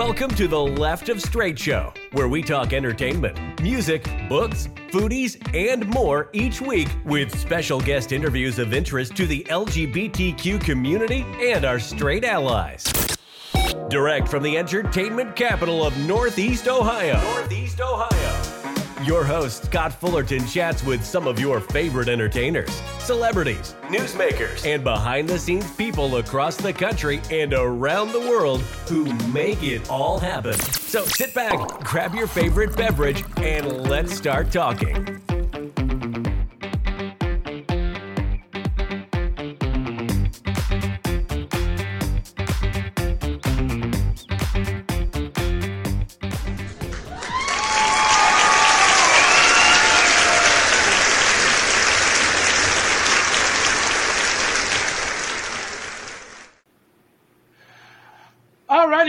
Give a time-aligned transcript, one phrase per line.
[0.00, 5.86] Welcome to the Left of Straight Show, where we talk entertainment, music, books, foodies, and
[5.88, 11.78] more each week with special guest interviews of interest to the LGBTQ community and our
[11.78, 12.84] straight allies.
[13.90, 17.20] Direct from the entertainment capital of Northeast Ohio.
[17.34, 18.39] Northeast Ohio.
[19.04, 25.26] Your host, Scott Fullerton, chats with some of your favorite entertainers, celebrities, newsmakers, and behind
[25.26, 30.52] the scenes people across the country and around the world who make it all happen.
[30.52, 35.18] So sit back, grab your favorite beverage, and let's start talking.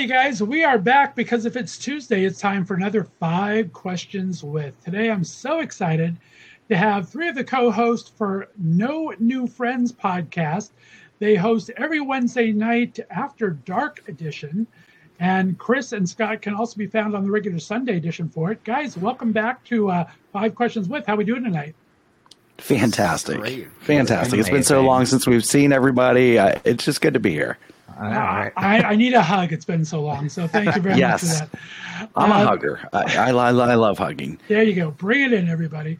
[0.02, 4.44] Alrighty, guys, we are back because if it's Tuesday, it's time for another five questions
[4.44, 4.84] with.
[4.84, 6.18] Today, I'm so excited
[6.70, 10.72] to have three of the co-hosts for No New Friends podcast.
[11.20, 14.66] They host every Wednesday night after dark edition,
[15.20, 18.64] and Chris and Scott can also be found on the regular Sunday edition for it.
[18.64, 21.06] Guys, welcome back to uh, Five Questions with.
[21.06, 21.76] How are we doing tonight?
[22.58, 24.40] Fantastic, fantastic.
[24.40, 26.40] It's been so long since we've seen everybody.
[26.40, 27.60] Uh, it's just good to be here.
[28.02, 28.52] I,
[28.84, 29.54] I need a hug.
[29.54, 30.30] It's been so long.
[30.30, 31.24] So thank you very Yes.
[31.24, 32.10] much for that.
[32.16, 32.80] I'm Uh, a hugger.
[32.94, 34.40] I, I, I, I love hugging.
[34.48, 34.92] There you go.
[34.92, 36.00] Bring it in, everybody.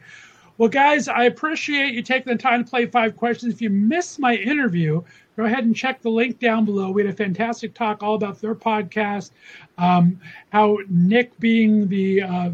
[0.58, 3.54] Well, guys, I appreciate you taking the time to play five questions.
[3.54, 5.02] If you missed my interview,
[5.36, 6.90] go ahead and check the link down below.
[6.90, 9.30] We had a fantastic talk all about their podcast,
[9.78, 12.50] um, how Nick being the uh,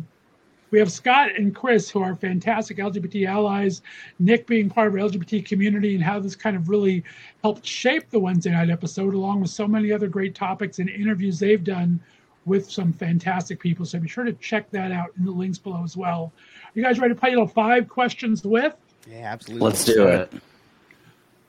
[0.70, 3.83] we have Scott and Chris, who are fantastic LGBT allies.
[4.19, 7.05] Nick being part of our LGBT community, and how this kind of really
[7.42, 11.39] helped shape the Wednesday night episode, along with so many other great topics and interviews
[11.39, 12.00] they've done
[12.44, 13.84] with some fantastic people.
[13.84, 16.33] So be sure to check that out in the links below as well.
[16.74, 18.74] You guys ready to play a little five questions with?
[19.06, 19.67] Yeah, absolutely.
[19.67, 20.33] Let's do it.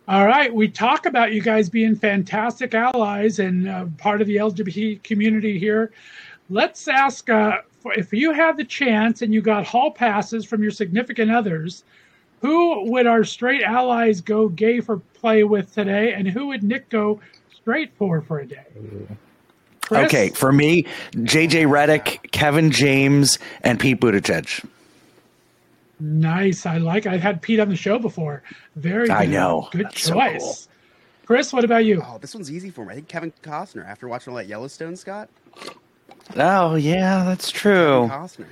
[0.09, 4.37] All right, we talk about you guys being fantastic allies and uh, part of the
[4.37, 5.91] LGBT community here.
[6.49, 10.61] Let's ask uh, for, if you had the chance and you got hall passes from
[10.61, 11.83] your significant others,
[12.41, 16.89] who would our straight allies go gay for play with today, and who would Nick
[16.89, 17.19] go
[17.53, 18.63] straight for for a day?
[19.81, 20.05] Chris?
[20.05, 20.83] Okay, for me,
[21.13, 24.65] JJ Redick, Kevin James, and Pete Buttigieg.
[25.99, 26.65] nice.
[26.65, 27.05] I like.
[27.05, 28.43] I've had Pete on the show before.
[28.75, 29.07] Very.
[29.07, 29.15] Good.
[29.15, 29.67] I know.
[29.71, 30.39] Good That's so choice.
[30.39, 30.55] cool.
[31.25, 32.01] Chris, what about you?
[32.03, 32.93] Oh, this one's easy for me.
[32.93, 33.85] I think Kevin Costner.
[33.85, 35.29] After watching all that Yellowstone, Scott.
[36.35, 38.07] Oh yeah, that's true.
[38.11, 38.45] Costner.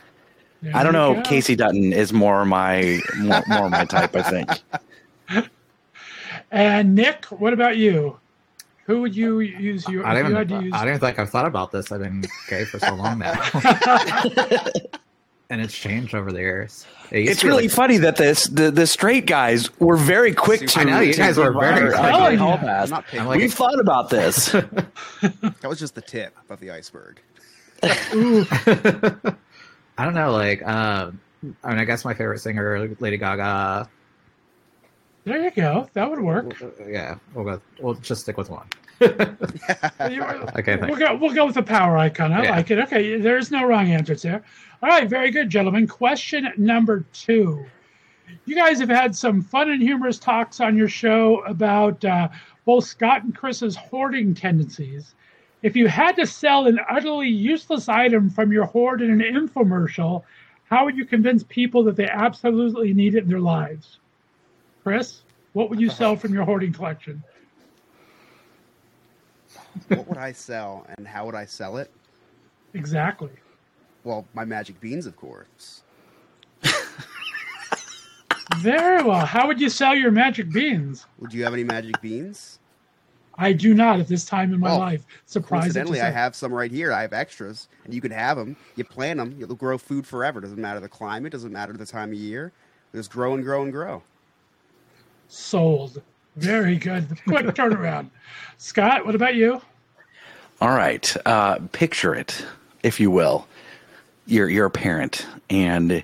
[0.74, 1.14] I don't know.
[1.16, 1.22] go.
[1.22, 4.16] Casey Dutton is more my more, more my type.
[4.16, 4.50] I think.
[6.52, 8.18] And Nick, what about you?
[8.86, 9.86] Who would you use?
[9.90, 11.92] Your, I if don't, you even, use, I don't even think I've thought about this.
[11.92, 13.34] I've been gay for so long now,
[15.50, 16.86] and it's changed over the years.
[17.12, 20.80] It It's really like- funny that this the, the straight guys were very quick to.
[20.80, 22.02] I know, you guys were very quick.
[22.02, 22.58] gay Oh, yeah.
[22.58, 22.86] pass.
[22.86, 23.06] I'm not.
[23.14, 24.46] I'm like- We've thought about this.
[25.22, 27.20] that was just the tip of the iceberg.
[27.84, 29.26] I
[30.00, 30.32] don't know.
[30.32, 31.20] Like, um,
[31.64, 33.90] I mean, I guess my favorite singer, Lady Gaga.
[35.26, 35.90] there you go.
[35.94, 36.54] That would work.
[36.88, 37.62] Yeah, we'll go.
[37.80, 38.68] We'll just stick with one.
[40.00, 41.16] Okay, we'll go.
[41.16, 42.34] We'll go with the power icon.
[42.34, 42.56] I Yeah.
[42.56, 42.80] like it.
[42.80, 44.44] Okay, there's no wrong answers there.
[44.82, 45.88] All right, very good, gentlemen.
[45.88, 47.64] Question number two.
[48.46, 52.30] You guys have had some fun and humorous talks on your show about uh,
[52.66, 55.14] both Scott and Chris's hoarding tendencies.
[55.68, 60.24] If you had to sell an utterly useless item from your hoard in an infomercial,
[60.70, 64.00] how would you convince people that they absolutely need it in their lives?
[64.82, 67.22] Chris, what would you sell from your hoarding collection?
[69.90, 71.92] what would I sell, and how would I sell it?
[72.74, 73.32] Exactly.
[74.06, 75.84] Well, my magic beans, of course.
[78.60, 79.26] Very well.
[79.26, 81.06] How would you sell your magic beans?
[81.20, 82.60] Would you have any magic beans?
[83.38, 85.06] I do not at this time in my Well, life.
[85.26, 86.92] Surprisingly, Coincidentally, I have some right here.
[86.92, 88.56] I have extras, and you can have them.
[88.76, 89.36] You plant them.
[89.38, 90.42] You'll grow food forever.
[90.42, 91.32] Doesn't matter the climate.
[91.32, 92.52] Doesn't matter the time of year.
[92.96, 94.02] Just grow and grow and grow.
[95.28, 96.02] sold.
[96.36, 97.08] Very good.
[97.28, 98.10] Quick turnaround.
[98.58, 99.62] Scott, what about you?
[100.62, 101.16] All right.
[101.26, 102.46] Uh, picture it,
[102.84, 103.48] if you will.
[104.26, 106.04] You're you're a parent, and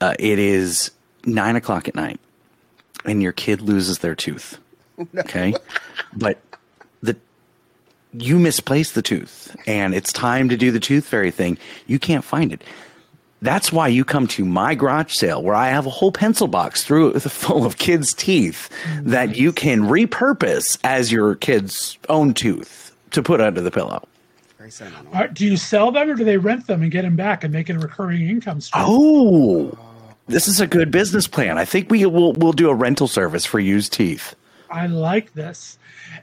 [0.00, 0.90] uh, it is
[1.24, 2.18] nine o'clock at night,
[3.04, 4.58] and your kid loses their tooth.
[5.18, 5.52] Okay,
[6.14, 6.45] but the
[8.12, 11.58] you misplaced the tooth, and it's time to do the tooth fairy thing.
[11.86, 12.62] You can't find it.
[13.42, 16.84] That's why you come to my garage sale where I have a whole pencil box
[16.84, 19.10] through full of kids' teeth mm-hmm.
[19.10, 24.02] that you can repurpose as your kid's own tooth to put under the pillow.
[24.56, 25.14] Very Very sentimental.
[25.14, 27.52] Are- do you sell them or do they rent them and get them back and
[27.52, 28.84] make it a recurring income stream?
[28.86, 29.78] Oh,
[30.28, 31.58] this is a good business plan.
[31.58, 34.34] I think we will we'll do a rental service for used teeth.
[34.70, 35.78] I like this.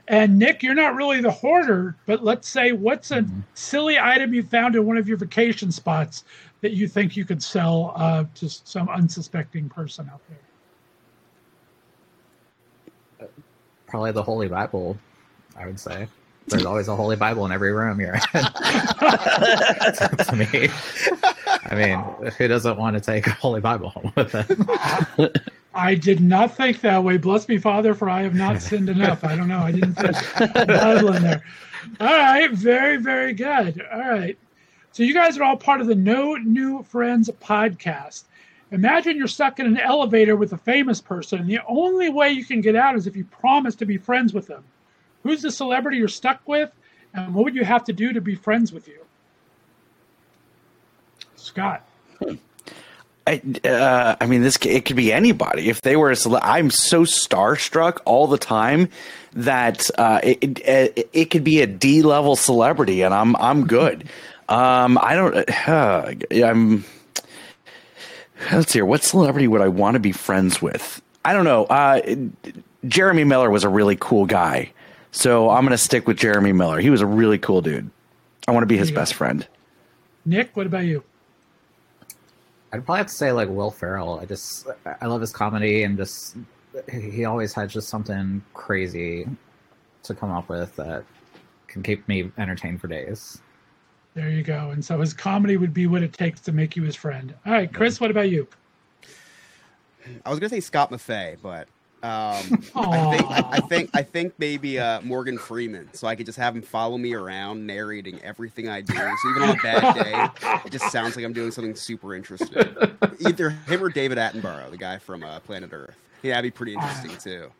[0.08, 4.42] And Nick, you're not really the hoarder, but let's say what's a silly item you
[4.42, 6.24] found in one of your vacation spots
[6.60, 10.38] that you think you could sell uh, to some unsuspecting person out there?
[13.86, 14.96] Probably the Holy Bible,
[15.56, 16.08] I would say.
[16.48, 18.06] There's always a Holy Bible in every room to
[20.36, 20.68] me,
[21.64, 21.98] I mean,
[22.32, 25.30] who doesn't want to take a Holy Bible home with them?
[25.74, 27.16] I did not think that way.
[27.16, 29.24] Bless me, Father, for I have not sinned enough.
[29.24, 29.60] I don't know.
[29.60, 30.16] I didn't think
[30.54, 31.42] Bible in there.
[32.00, 33.82] All right, very, very good.
[33.92, 34.38] All right.
[34.92, 38.24] So you guys are all part of the No New Friends podcast.
[38.70, 42.44] Imagine you're stuck in an elevator with a famous person, and the only way you
[42.44, 44.64] can get out is if you promise to be friends with them.
[45.24, 46.70] Who's the celebrity you're stuck with,
[47.12, 49.00] and what would you have to do to be friends with you?
[51.34, 51.84] Scott.
[53.26, 55.68] I, uh, I mean, this it could be anybody.
[55.70, 58.90] If they were a cele- I'm so starstruck all the time
[59.32, 64.08] that uh, it, it it could be a D level celebrity, and I'm I'm good.
[64.48, 65.68] Um, I don't.
[65.68, 66.14] Uh,
[66.46, 66.84] I'm.
[68.52, 68.84] Let's here.
[68.84, 71.00] What celebrity would I want to be friends with?
[71.24, 71.64] I don't know.
[71.64, 72.02] Uh,
[72.86, 74.70] Jeremy Miller was a really cool guy,
[75.14, 76.80] so I'm gonna stick with Jeremy Miller.
[76.80, 77.88] He was a really cool dude.
[78.48, 79.00] I want to be his There you go.
[79.00, 79.46] best friend.
[80.26, 81.02] Nick, what about you?
[82.72, 84.18] I'd probably have to say like Will Ferrell.
[84.20, 84.66] I just
[85.00, 86.36] I love his comedy and just
[86.90, 89.26] he always had just something crazy
[90.02, 91.04] to come up with that
[91.68, 93.40] can keep me entertained for days.
[94.14, 94.70] There you go.
[94.70, 97.34] And so his comedy would be what it takes to make you his friend.
[97.46, 98.46] All right, Chris, what about you?
[100.26, 101.68] I was gonna say Scott Maffei, but
[102.04, 106.26] um, I think I, I think I think maybe uh, Morgan Freeman, so I could
[106.26, 108.92] just have him follow me around, narrating everything I do.
[108.94, 112.62] So even on a bad day, it just sounds like I'm doing something super interesting.
[113.26, 115.96] Either him or David Attenborough, the guy from uh, Planet Earth.
[116.22, 117.50] Yeah, that'd be pretty interesting too.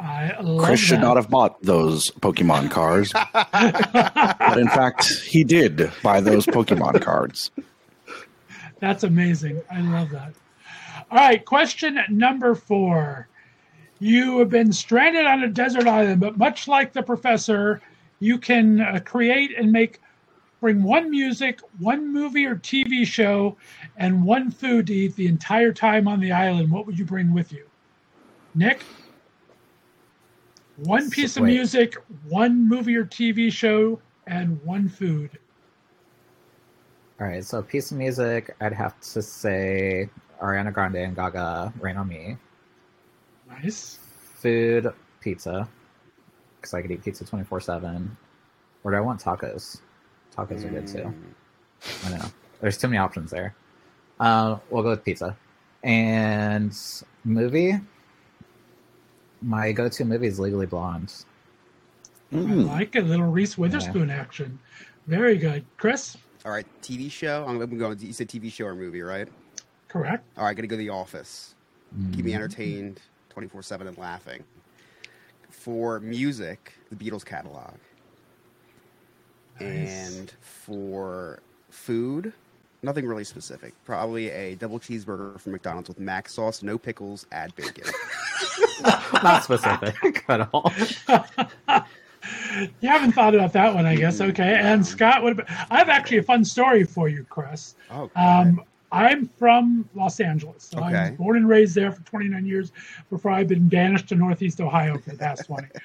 [0.00, 1.02] I love Chris should that.
[1.02, 3.12] not have bought those Pokemon cards.
[3.12, 7.52] but in fact, he did buy those Pokemon cards.
[8.80, 9.62] That's amazing.
[9.70, 10.32] I love that.
[11.12, 13.28] All right, question number four.
[14.02, 17.80] You have been stranded on a desert island, but much like the professor,
[18.18, 20.00] you can uh, create and make,
[20.60, 23.56] bring one music, one movie or TV show,
[23.96, 26.72] and one food to eat the entire time on the island.
[26.72, 27.64] What would you bring with you?
[28.56, 28.82] Nick?
[30.78, 31.50] One piece of Wait.
[31.50, 31.94] music,
[32.28, 35.38] one movie or TV show, and one food.
[37.20, 40.10] All right, so piece of music, I'd have to say
[40.42, 42.36] Ariana Grande and Gaga, "Rain on Me."
[43.62, 43.98] Nice.
[44.36, 45.68] Food, pizza,
[46.60, 48.16] because I could eat pizza twenty four seven.
[48.84, 49.80] Or do I want tacos?
[50.36, 51.14] Tacos are good too.
[52.06, 52.24] I know.
[52.60, 53.54] There's too many options there.
[54.18, 55.36] Uh, we'll go with pizza.
[55.84, 56.76] And
[57.24, 57.74] movie.
[59.40, 61.12] My go-to movie is Legally Blonde.
[62.30, 62.68] I Mm.
[62.68, 64.58] like a little Reese Witherspoon action.
[65.08, 65.64] Very good.
[65.76, 67.44] Chris, All right, TV show.
[67.46, 67.90] I'm gonna go.
[67.90, 69.28] You said TV show or movie, right?
[69.88, 70.24] correct?
[70.38, 71.54] All right, gonna go to The Office.
[72.14, 73.00] Keep me entertained
[73.32, 74.44] 24 7 and laughing.
[75.50, 77.72] For music, the Beatles catalog.
[79.60, 80.18] Nice.
[80.18, 82.32] And for food,
[82.82, 83.74] nothing really specific.
[83.84, 87.84] Probably a double cheeseburger from McDonald's with mac sauce, no pickles, add bacon.
[89.22, 90.72] Not specific at all.
[92.80, 94.20] You haven't thought about that one, I guess.
[94.20, 94.56] Okay.
[94.60, 97.74] And Scott, what about, I have actually a fun story for you, Chris.
[97.90, 98.62] oh, Um,
[98.92, 100.64] I'm from Los Angeles.
[100.64, 102.72] So I was born and raised there for 29 years
[103.08, 105.68] before I've been banished to Northeast Ohio for the past 20.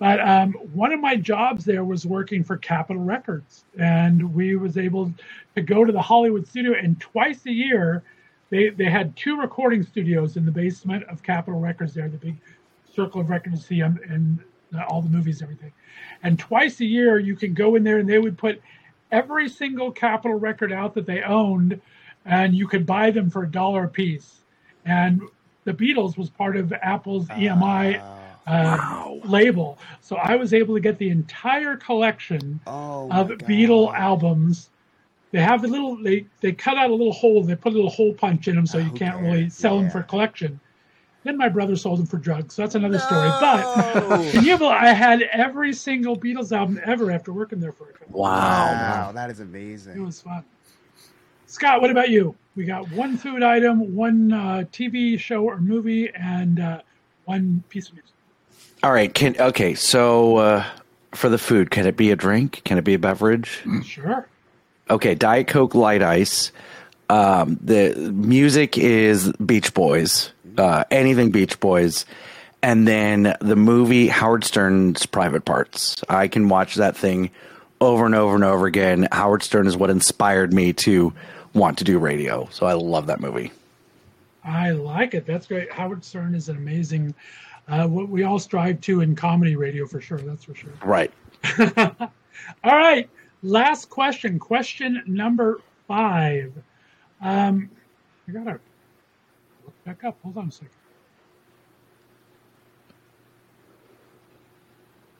[0.00, 4.76] But um, one of my jobs there was working for Capitol Records, and we was
[4.76, 5.12] able
[5.54, 6.74] to go to the Hollywood studio.
[6.74, 8.02] And twice a year,
[8.50, 11.94] they they had two recording studios in the basement of Capitol Records.
[11.94, 12.36] There, the big
[12.92, 14.40] circle of records you see on, and
[14.88, 15.72] all the movies, and everything.
[16.24, 18.60] And twice a year, you can go in there, and they would put
[19.12, 21.80] every single Capitol record out that they owned,
[22.24, 24.40] and you could buy them for a dollar a piece.
[24.84, 25.22] And
[25.64, 28.02] the Beatles was part of Apple's EMI
[28.46, 33.94] uh, label, so I was able to get the entire collection oh, of my Beatle
[33.94, 34.68] albums.
[35.30, 37.42] They have the little they they cut out a little hole.
[37.42, 39.92] They put a little hole punch in them, so you can't really sell them yeah.
[39.92, 40.60] for collection.
[41.24, 42.54] Then my brother sold them for drugs.
[42.54, 43.30] So that's another story.
[43.40, 47.88] But can you believe I had every single Beatles album ever after working there for
[47.88, 48.20] a couple.
[48.20, 48.28] Wow.
[48.30, 50.04] Wow, that is It amazing.
[50.04, 50.44] was fun.
[51.54, 52.34] Scott, what about you?
[52.56, 56.80] We got one food item, one uh, TV show or movie, and uh,
[57.26, 58.10] one piece of music.
[58.82, 59.14] All right.
[59.14, 59.76] Can okay.
[59.76, 60.64] So uh,
[61.12, 62.62] for the food, can it be a drink?
[62.64, 63.62] Can it be a beverage?
[63.84, 64.26] Sure.
[64.90, 66.50] Okay, Diet Coke Light Ice.
[67.08, 72.04] Um, the music is Beach Boys, uh, anything Beach Boys,
[72.64, 76.02] and then the movie Howard Stern's Private Parts.
[76.08, 77.30] I can watch that thing
[77.80, 79.06] over and over and over again.
[79.12, 81.12] Howard Stern is what inspired me to
[81.54, 83.52] want to do radio, so I love that movie.
[84.44, 85.26] I like it.
[85.26, 85.72] That's great.
[85.72, 87.14] Howard Stern is an amazing,
[87.68, 90.18] uh, what we all strive to in comedy radio for sure.
[90.18, 90.72] That's for sure.
[90.84, 91.10] Right.
[92.64, 93.08] All right.
[93.42, 94.38] Last question.
[94.38, 96.52] Question number five.
[97.20, 97.70] Um,
[98.28, 98.60] I gotta
[99.64, 100.18] look back up.
[100.22, 100.70] Hold on a second.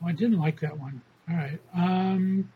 [0.03, 1.01] Oh, I didn't like that one.
[1.31, 1.61] All right.
[1.75, 2.51] Um,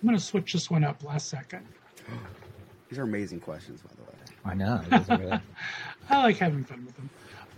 [0.00, 1.02] I'm gonna switch this one up.
[1.02, 1.66] Last second.
[2.88, 4.08] These are amazing questions, by the way.
[4.44, 4.80] I know.
[5.18, 5.40] really-
[6.10, 7.10] I like having fun with them.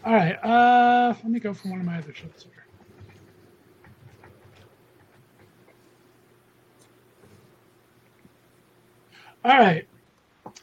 [0.04, 0.32] All right.
[0.42, 2.64] Uh, let me go from one of my other shows here.
[9.44, 9.86] All right.
[10.46, 10.54] All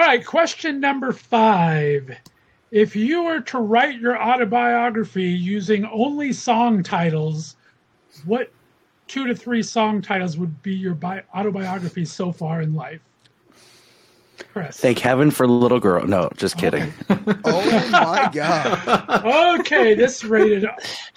[0.00, 0.24] right.
[0.24, 2.16] Question number five.
[2.70, 7.56] If you were to write your autobiography using only song titles,
[8.24, 8.52] what
[9.14, 13.00] two to three song titles would be your bi- autobiography so far in life?
[14.52, 14.76] Chris.
[14.76, 16.04] Thank heaven for little girl.
[16.04, 16.92] No, just kidding.
[17.46, 19.60] Oh my god!
[19.60, 20.64] okay, this rated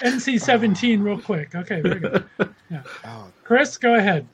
[0.01, 1.55] NC seventeen real quick.
[1.55, 2.25] Okay, very good.
[2.69, 2.83] Yeah.
[3.05, 4.27] Oh, Chris, go ahead.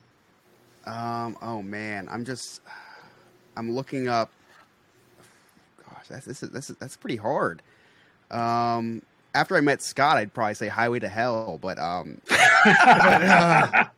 [0.86, 2.60] um, oh man, I'm just,
[3.56, 4.30] I'm looking up.
[5.88, 7.62] Gosh, that's this is, this is that's pretty hard.
[8.30, 9.00] Um,
[9.34, 12.20] after I met Scott, I'd probably say Highway to Hell, but um,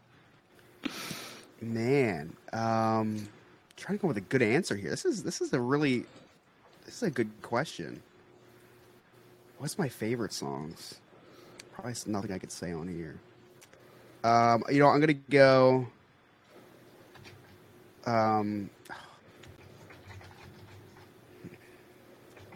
[1.61, 3.28] man, um,
[3.76, 4.90] trying to up with a good answer here.
[4.90, 6.04] This is this is a really,
[6.85, 8.02] this is a good question.
[9.58, 10.96] What's my favorite songs?
[11.73, 13.16] Probably nothing I could say on here.
[14.25, 15.87] Um, you know, I'm gonna go.
[18.04, 18.70] Um,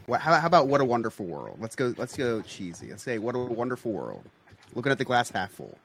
[0.09, 1.59] how, how about "What a Wonderful World"?
[1.61, 1.95] Let's go.
[1.97, 2.88] Let's go cheesy.
[2.90, 4.25] Let's say "What a Wonderful World."
[4.75, 5.79] Looking at the glass half full.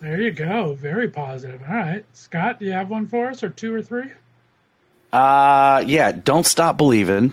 [0.00, 0.74] There you go.
[0.74, 1.60] Very positive.
[1.68, 4.10] All right, Scott, do you have one for us, or two or three?
[5.12, 6.12] Uh, yeah.
[6.12, 7.32] Don't stop believing.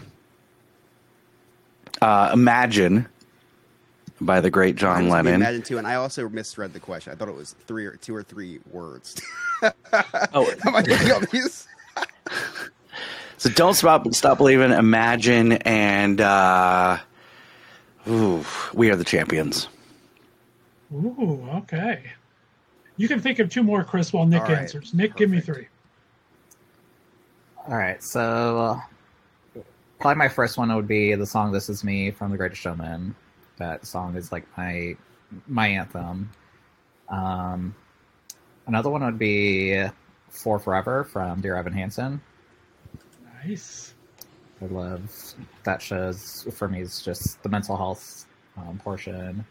[2.02, 3.08] Uh, Imagine
[4.20, 5.42] by the great John Mine Lennon.
[5.42, 7.14] Imagine too, and I also misread the question.
[7.14, 9.20] I thought it was three or two or three words.
[10.34, 11.68] Oh, Am I getting all these?
[13.38, 14.72] so don't stop stop believing.
[14.72, 17.00] Imagine and uh,
[18.08, 19.68] ooh, we are the champions.
[20.94, 22.04] Ooh, okay.
[22.98, 24.94] You can think of two more, Chris, while Nick All right, answers.
[24.94, 25.68] Nick, give me three.
[27.68, 28.82] All right, so
[29.56, 29.62] uh,
[30.00, 33.16] probably my first one would be the song "This Is Me" from The Greatest Showman.
[33.58, 34.96] That song is like my
[35.48, 36.32] my anthem.
[37.10, 37.76] Um,
[38.66, 39.86] another one would be
[40.30, 42.20] "For Forever" from Dear Evan Hansen.
[43.44, 43.94] Nice.
[44.62, 48.26] I love that shows for me is just the mental health
[48.58, 49.46] um, portion.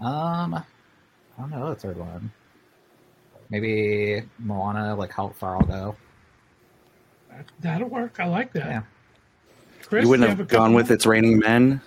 [0.00, 0.64] Um, I
[1.38, 2.32] don't know the third one.
[3.50, 5.96] Maybe Moana, like how far I'll go.
[7.30, 8.18] That, that'll work.
[8.18, 8.66] I like that.
[8.66, 8.82] Yeah.
[9.82, 11.80] Chris, you wouldn't do have, a couple gone with "It's Raining Men."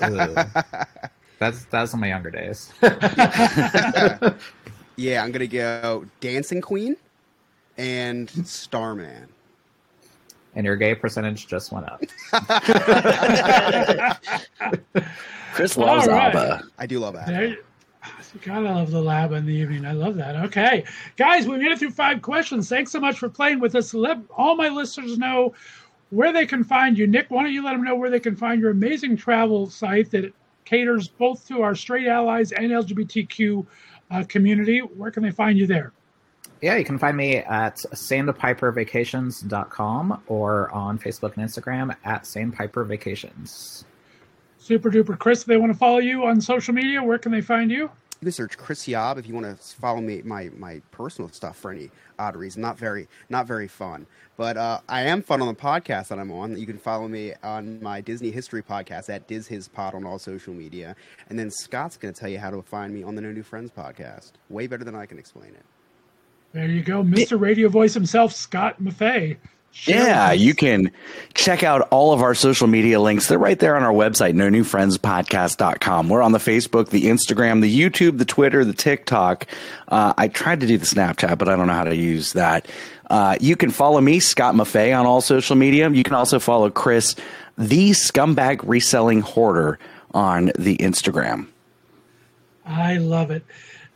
[1.38, 2.72] That's that's in my younger days.
[4.96, 6.96] yeah, I'm gonna go Dancing Queen
[7.78, 9.26] and Starman.
[10.54, 12.00] and your gay percentage just went up.
[15.52, 16.32] Chris loves All right.
[16.32, 16.62] ABBA.
[16.78, 17.26] I do love that.
[17.26, 17.56] There
[18.34, 19.84] you gotta love the lab in the evening.
[19.84, 20.36] I love that.
[20.46, 20.84] Okay,
[21.16, 22.68] guys, we made it through five questions.
[22.68, 23.94] Thanks so much for playing with us.
[23.94, 25.54] Let all my listeners know
[26.10, 27.06] where they can find you.
[27.06, 30.10] Nick, why don't you let them know where they can find your amazing travel site
[30.10, 30.32] that
[30.64, 33.66] caters both to our straight allies and LGBTQ
[34.10, 34.80] uh, community?
[34.80, 35.92] Where can they find you there?
[36.60, 43.84] Yeah, you can find me at sandpipervacations.com or on Facebook and Instagram at sandpipervacations.
[44.62, 45.40] Super duper, Chris.
[45.40, 47.90] If they want to follow you on social media, where can they find you?
[48.20, 51.56] You can search Chris Yob if you want to follow me my my personal stuff
[51.56, 52.62] for any odd reason.
[52.62, 56.30] Not very not very fun, but uh, I am fun on the podcast that I'm
[56.30, 56.56] on.
[56.56, 60.20] You can follow me on my Disney History podcast at Diz His Pod on all
[60.20, 60.94] social media,
[61.28, 63.42] and then Scott's going to tell you how to find me on the No New
[63.42, 64.30] Friends podcast.
[64.48, 65.64] Way better than I can explain it.
[66.52, 67.40] There you go, Mr.
[67.40, 69.38] Radio Voice himself, Scott Maffei.
[69.84, 70.92] Yeah, you can
[71.34, 73.26] check out all of our social media links.
[73.26, 76.08] They're right there on our website, no new friends podcast.com.
[76.08, 79.46] We're on the Facebook, the Instagram, the YouTube, the Twitter, the TikTok.
[79.88, 82.68] Uh, I tried to do the Snapchat, but I don't know how to use that.
[83.10, 85.90] Uh, you can follow me, Scott Maffei, on all social media.
[85.90, 87.16] You can also follow Chris,
[87.58, 89.78] the scumbag reselling hoarder,
[90.14, 91.46] on the Instagram.
[92.64, 93.44] I love it.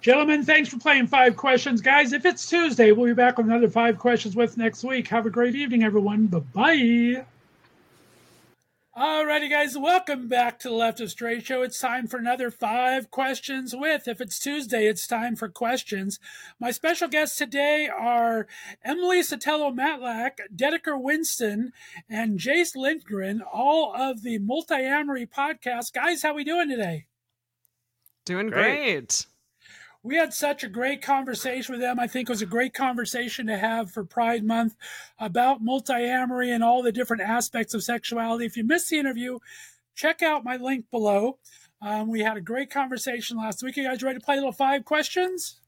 [0.01, 1.81] Gentlemen, thanks for playing Five Questions.
[1.81, 5.09] Guys, if it's Tuesday, we'll be back with another Five Questions with next week.
[5.09, 6.27] Have a great evening, everyone.
[6.27, 7.25] Bye bye.
[8.97, 11.61] Alrighty, guys, welcome back to the Left of Straight Show.
[11.61, 14.09] It's time for another five questions with.
[14.09, 16.19] If it's Tuesday, it's time for questions.
[16.59, 18.47] My special guests today are
[18.83, 21.73] Emily Sotelo Matlack, Dedeker Winston,
[22.09, 25.93] and Jace Lindgren, all of the Multiamory podcast.
[25.93, 27.05] Guys, how we doing today?
[28.25, 28.63] Doing great.
[28.63, 29.27] great
[30.07, 31.99] we had such a great conversation with them.
[31.99, 34.77] I think it was a great conversation to have for Pride Month
[35.19, 38.47] about multiamory and all the different aspects of sexuality.
[38.47, 39.41] If you missed the interview,
[39.97, 41.39] check out my link below.
[41.83, 43.77] Um, we had a great conversation last week.
[43.77, 45.61] You guys ready to play a little five questions?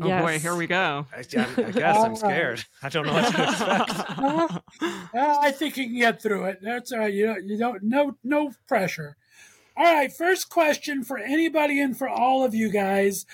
[0.00, 0.22] Oh yes.
[0.22, 1.06] boy, here we go.
[1.14, 2.64] I, I guess I'm scared.
[2.82, 3.90] I don't know what to expect.
[4.80, 6.60] uh, I think you can get through it.
[6.62, 7.12] That's all right.
[7.12, 9.16] You don't, you don't no no pressure.
[9.76, 13.24] All right, first question for anybody and for all of you guys.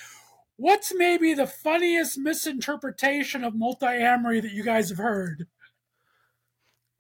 [0.57, 5.47] What's maybe the funniest misinterpretation of multiamory that you guys have heard?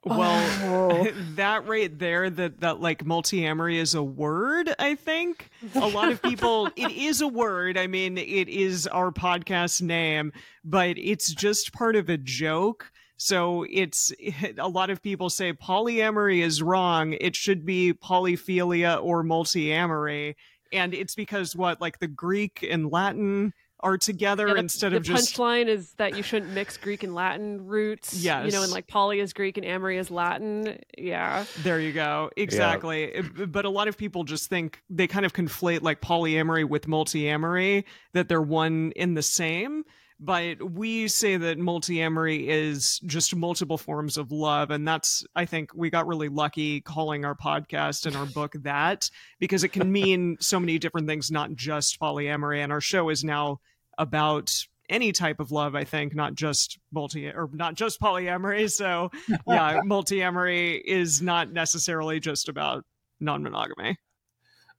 [0.04, 1.10] Well, oh.
[1.34, 4.72] that right there, that that like multiamory is a word.
[4.78, 6.68] I think a lot of people.
[6.76, 7.76] it is a word.
[7.76, 10.32] I mean, it is our podcast name,
[10.64, 12.92] but it's just part of a joke.
[13.16, 14.12] So it's
[14.58, 17.14] a lot of people say polyamory is wrong.
[17.14, 20.34] It should be polyphilia or multiamory
[20.73, 24.96] and it's because what like the Greek and Latin are together yeah, the, instead the
[24.96, 28.14] of just punchline is that you shouldn't mix Greek and Latin roots.
[28.14, 30.78] Yes, you know, and like poly is Greek and amory is Latin.
[30.96, 32.30] Yeah, there you go.
[32.37, 33.14] Exactly.
[33.14, 33.44] Uh, yeah.
[33.46, 37.85] But a lot of people just think they kind of conflate like polyamory with multiamory
[38.12, 39.85] that they're one in the same
[40.18, 45.70] but we say that multiamory is just multiple forms of love and that's i think
[45.75, 50.37] we got really lucky calling our podcast and our book that because it can mean
[50.40, 53.61] so many different things not just polyamory and our show is now
[53.99, 54.52] about
[54.88, 59.10] any type of love i think not just multi or not just polyamory so
[59.47, 62.84] yeah multiamory is not necessarily just about
[63.21, 63.97] non-monogamy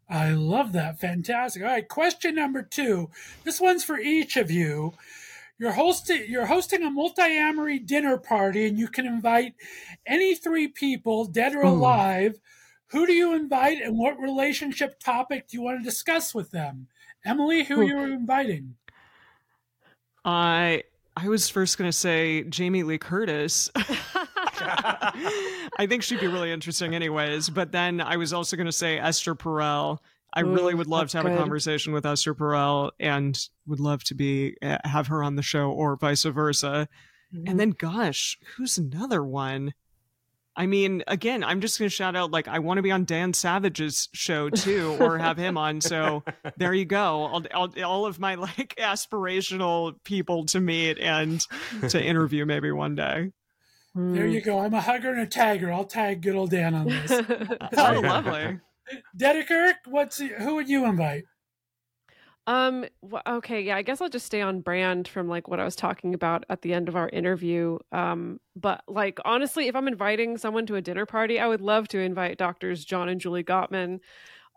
[0.10, 1.00] I love that.
[1.00, 1.64] Fantastic.
[1.64, 3.10] All right, question number two.
[3.44, 4.94] This one's for each of you.
[5.60, 9.56] You're hosting you're hosting a multi-amory dinner party, and you can invite
[10.06, 11.68] any three people, dead or hmm.
[11.68, 12.40] alive.
[12.92, 16.88] Who do you invite, and what relationship topic do you want to discuss with them?
[17.26, 17.90] Emily, who are hmm.
[17.90, 18.76] you inviting?
[20.24, 20.84] I
[21.16, 23.72] I was first going to say Jamie Lee Curtis.
[24.60, 27.50] I think she'd be really interesting, anyways.
[27.50, 30.00] But then I was also going to say Esther Perel
[30.38, 31.34] I Ooh, really would love to have good.
[31.34, 35.42] a conversation with Esther Perel and would love to be eh, have her on the
[35.42, 36.88] show or vice versa.
[37.34, 37.48] Mm-hmm.
[37.48, 39.74] And then gosh, who's another one?
[40.56, 43.06] I mean, again, I'm just going to shout out like I want to be on
[43.06, 45.82] Dan Savage's show too, or have him on.
[45.82, 46.24] So
[46.58, 47.26] there you go.
[47.26, 51.44] I'll, I'll, all of my like aspirational people to meet and
[51.90, 53.32] to interview maybe one day.
[53.96, 54.60] There you go.
[54.60, 55.74] I'm a hugger and a tagger.
[55.74, 57.12] I'll tag good old Dan on this.
[57.78, 58.60] oh, lovely.
[59.18, 61.24] Dedeker, what's who would you invite?
[62.48, 62.86] Um.
[63.28, 63.62] Okay.
[63.62, 63.76] Yeah.
[63.76, 66.62] I guess I'll just stay on brand from like what I was talking about at
[66.62, 67.78] the end of our interview.
[67.92, 68.40] Um.
[68.56, 72.00] But like honestly, if I'm inviting someone to a dinner party, I would love to
[72.00, 74.00] invite doctors John and Julie Gottman.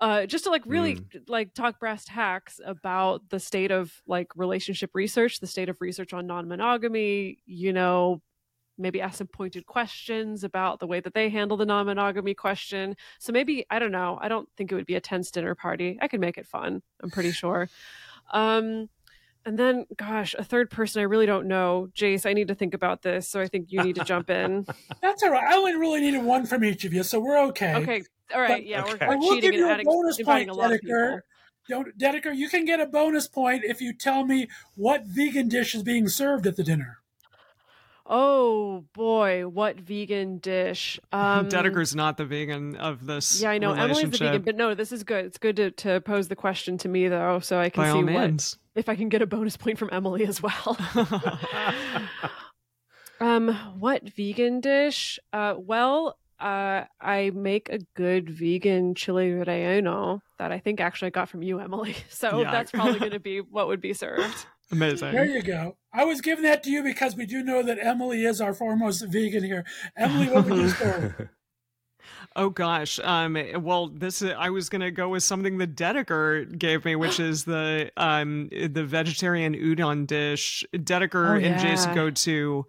[0.00, 1.20] Uh, just to like really mm.
[1.28, 6.14] like talk brass tacks about the state of like relationship research, the state of research
[6.14, 8.22] on non-monogamy, you know,
[8.80, 12.96] maybe ask some pointed questions about the way that they handle the non-monogamy question.
[13.18, 14.18] So maybe I don't know.
[14.20, 15.98] I don't think it would be a tense dinner party.
[16.00, 16.82] I could make it fun.
[17.02, 17.68] I'm pretty sure.
[18.32, 18.88] Um,
[19.46, 21.88] and then, gosh, a third person I really don't know.
[21.94, 23.28] Jace, I need to think about this.
[23.28, 24.66] So I think you need to jump in.
[25.02, 25.44] That's all right.
[25.44, 27.74] I only really needed one from each of you, so we're okay.
[27.76, 28.02] Okay.
[28.34, 28.48] All right.
[28.48, 29.06] But, yeah, okay.
[29.06, 31.18] we're, we're cheating and adding, bonus point, a lot Dedeker.
[31.18, 31.22] of
[31.66, 31.84] people.
[31.98, 35.82] Dedeker, you can get a bonus point if you tell me what vegan dish is
[35.82, 36.99] being served at the dinner.
[38.12, 40.98] Oh boy, what vegan dish?
[41.12, 43.40] Um, Dedeker's not the vegan of this.
[43.40, 45.26] Yeah, I know Emily's the vegan, but no, this is good.
[45.26, 48.14] It's good to, to pose the question to me though, so I can By see
[48.14, 50.76] what if I can get a bonus point from Emily as well.
[53.20, 55.18] um, what vegan dish?
[55.32, 61.10] Uh, well, uh, I make a good vegan chili relleno that I think actually I
[61.10, 61.94] got from you, Emily.
[62.08, 62.50] So yeah.
[62.50, 64.46] that's probably going to be what would be served.
[64.70, 65.12] Amazing.
[65.12, 65.76] There you go.
[65.92, 69.04] I was giving that to you because we do know that Emily is our foremost
[69.08, 69.64] vegan here.
[69.96, 71.28] Emily, what would you serve?
[72.36, 73.00] Oh gosh.
[73.00, 77.44] Um, well, this I was gonna go with something that Dedeker gave me, which is
[77.44, 80.64] the um the vegetarian udon dish.
[80.74, 81.48] Dedeker oh, yeah.
[81.48, 82.66] and Jason go to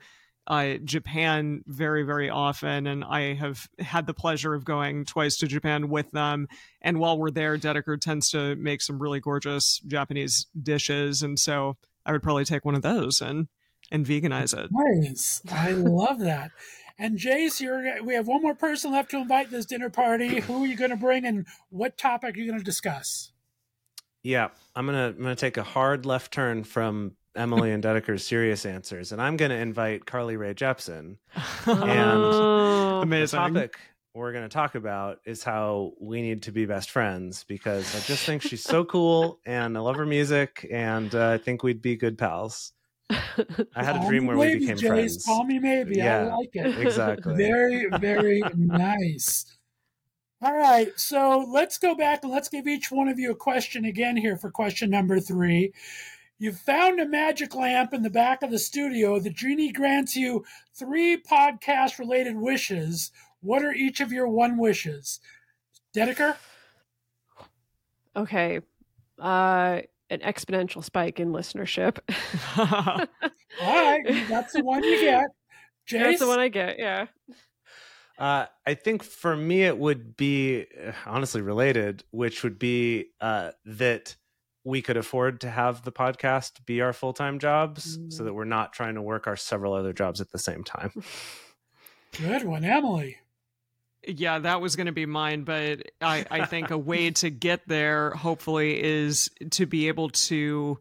[0.47, 5.47] uh, Japan very, very often, and I have had the pleasure of going twice to
[5.47, 6.47] Japan with them.
[6.81, 11.77] And while we're there, Dedeker tends to make some really gorgeous Japanese dishes, and so
[12.05, 13.47] I would probably take one of those and
[13.91, 14.69] and veganize it.
[14.71, 16.51] Nice, I love that.
[16.99, 20.39] And Jace, you're, we have one more person left to invite to this dinner party.
[20.41, 23.31] Who are you going to bring, and what topic are you going to discuss?
[24.23, 28.67] Yeah, I'm gonna I'm gonna take a hard left turn from Emily and Dedeker's serious
[28.67, 31.17] answers, and I'm gonna invite Carly Rae Jepsen.
[31.65, 33.01] And Oh.
[33.01, 33.39] Amazing.
[33.39, 33.79] the topic
[34.13, 38.25] we're gonna talk about is how we need to be best friends because I just
[38.25, 41.95] think she's so cool and I love her music and uh, I think we'd be
[41.95, 42.73] good pals.
[43.09, 44.87] I had a dream me where we became Jace.
[44.87, 45.25] friends.
[45.25, 46.01] Call me maybe.
[46.01, 46.77] I Yeah, like it.
[46.79, 47.35] exactly.
[47.35, 49.45] Very, very nice.
[50.43, 53.85] All right, so let's go back and let's give each one of you a question
[53.85, 55.71] again here for question number three.
[56.39, 59.19] You've found a magic lamp in the back of the studio.
[59.19, 60.43] The genie grants you
[60.73, 63.11] three podcast related wishes.
[63.41, 65.19] What are each of your one wishes?
[65.95, 66.35] Dedeker?
[68.15, 68.61] Okay.
[69.19, 71.99] Uh, an exponential spike in listenership.
[72.57, 73.07] All
[73.59, 75.25] right, that's the one you get.
[75.89, 76.03] Jace?
[76.03, 76.77] That's the one I get.
[76.77, 77.07] Yeah.
[78.17, 83.51] Uh, I think for me it would be uh, honestly related, which would be uh,
[83.65, 84.15] that
[84.63, 88.43] we could afford to have the podcast be our full time jobs, so that we're
[88.45, 90.91] not trying to work our several other jobs at the same time.
[92.11, 93.17] Good one, Emily.
[94.07, 97.67] Yeah, that was going to be mine, but I, I think a way to get
[97.67, 100.79] there, hopefully, is to be able to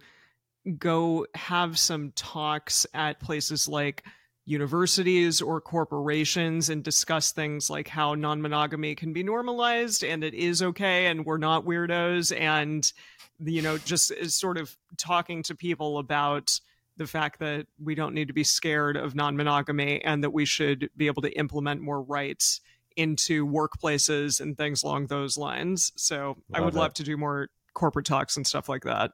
[0.78, 4.04] go have some talks at places like
[4.46, 10.34] universities or corporations and discuss things like how non monogamy can be normalized and it
[10.34, 12.36] is okay and we're not weirdos.
[12.36, 12.90] And,
[13.38, 16.58] you know, just sort of talking to people about
[16.96, 20.44] the fact that we don't need to be scared of non monogamy and that we
[20.44, 22.60] should be able to implement more rights
[22.96, 25.92] into workplaces and things along those lines.
[25.96, 26.78] So I would it.
[26.78, 29.12] love to do more corporate talks and stuff like that.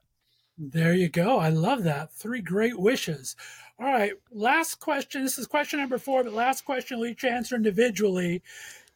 [0.58, 1.38] There you go.
[1.38, 2.12] I love that.
[2.14, 3.36] Three great wishes.
[3.78, 4.12] All right.
[4.30, 5.22] Last question.
[5.22, 8.42] This is question number four, but last question we'll each answer individually.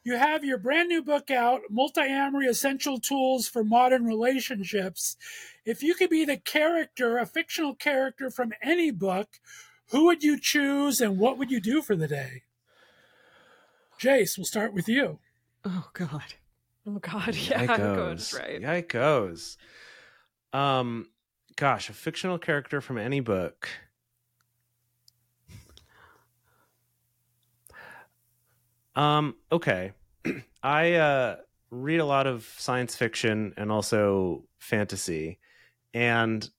[0.03, 5.15] You have your brand new book out, Multi-Amory Essential Tools for Modern Relationships.
[5.63, 9.39] If you could be the character, a fictional character from any book,
[9.91, 12.41] who would you choose and what would you do for the day?
[14.01, 15.19] Jace, we'll start with you.
[15.63, 16.33] Oh God.
[16.87, 17.35] Oh God.
[17.49, 17.59] Yeah.
[17.61, 18.39] I'm going Yikos.
[18.39, 18.61] right.
[18.61, 19.57] Yikos.
[20.53, 21.07] Um,
[21.55, 23.69] gosh, a fictional character from any book.
[28.95, 29.93] Um, okay.
[30.63, 31.35] I uh
[31.69, 35.39] read a lot of science fiction and also fantasy.
[35.93, 36.49] And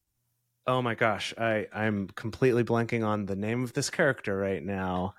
[0.69, 5.15] oh my gosh, I I'm completely blanking on the name of this character right now.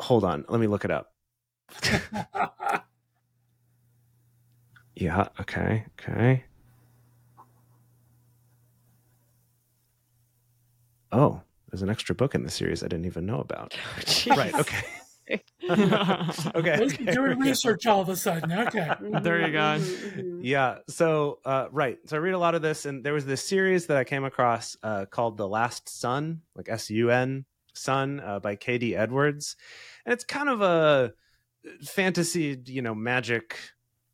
[0.00, 1.12] Hold on, let me look it up.
[4.96, 6.44] Yeah, okay, okay.
[11.12, 13.76] Oh, there's an extra book in the series I didn't even know about.
[14.26, 14.84] right, okay.
[15.68, 16.76] okay.
[16.78, 17.40] Who's okay, doing okay.
[17.40, 18.52] research all of a sudden?
[18.52, 18.90] Okay.
[19.20, 19.80] There you go.
[20.40, 21.98] Yeah, so uh, right.
[22.06, 24.24] So I read a lot of this, and there was this series that I came
[24.24, 27.44] across uh, called The Last Sun, like S U N,
[27.76, 28.96] Sun, uh, by K.D.
[28.96, 29.56] Edwards.
[30.04, 31.12] And it's kind of a
[31.82, 33.58] fantasy, you know, magic.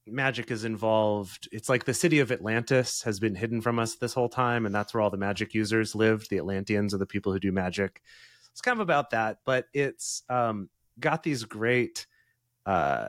[0.06, 1.48] Magic is involved.
[1.52, 4.74] It's like the city of Atlantis has been hidden from us this whole time, and
[4.74, 6.28] that's where all the magic users lived.
[6.28, 8.02] The Atlanteans are the people who do magic.
[8.50, 12.06] It's kind of about that, but it's um, got these great
[12.66, 13.08] uh,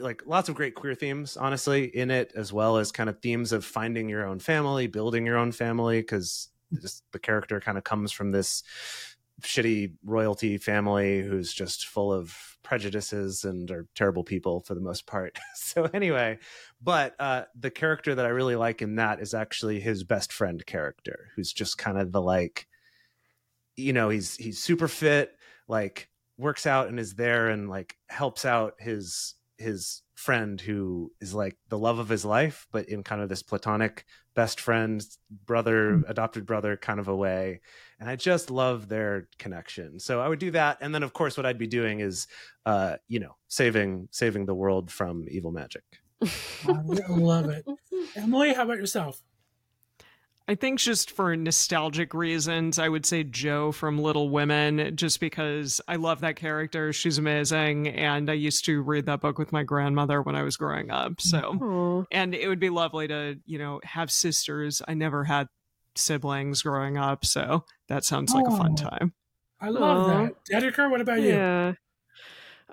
[0.00, 3.52] like lots of great queer themes honestly in it as well as kind of themes
[3.52, 6.48] of finding your own family building your own family because
[7.12, 8.62] the character kind of comes from this
[9.42, 15.06] shitty royalty family who's just full of prejudices and are terrible people for the most
[15.06, 15.38] part.
[15.54, 16.38] So anyway
[16.80, 20.64] but uh the character that i really like in that is actually his best friend
[20.66, 22.68] character who's just kind of the like
[23.76, 28.44] you know he's he's super fit like works out and is there and like helps
[28.44, 33.20] out his his friend who is like the love of his life but in kind
[33.20, 35.04] of this platonic best friend
[35.46, 37.60] brother adopted brother kind of a way.
[38.00, 39.98] And i just love their connection.
[39.98, 40.78] So i would do that.
[40.80, 42.26] And then of course what i'd be doing is
[42.66, 45.82] uh you know saving saving the world from evil magic.
[46.22, 46.72] I
[47.08, 47.64] love it.
[48.16, 49.20] Emily, how about yourself?
[50.46, 55.80] I think just for nostalgic reasons, I would say Jo from Little Women, just because
[55.88, 56.92] I love that character.
[56.92, 57.88] She's amazing.
[57.88, 61.20] And I used to read that book with my grandmother when I was growing up.
[61.20, 62.04] So, Aw.
[62.12, 64.82] and it would be lovely to, you know, have sisters.
[64.86, 65.48] I never had
[65.94, 67.24] siblings growing up.
[67.24, 69.14] So that sounds like a fun time.
[69.60, 70.26] I love Aw.
[70.26, 70.34] that.
[70.52, 71.28] Dedeker, what about you?
[71.28, 71.72] Yeah.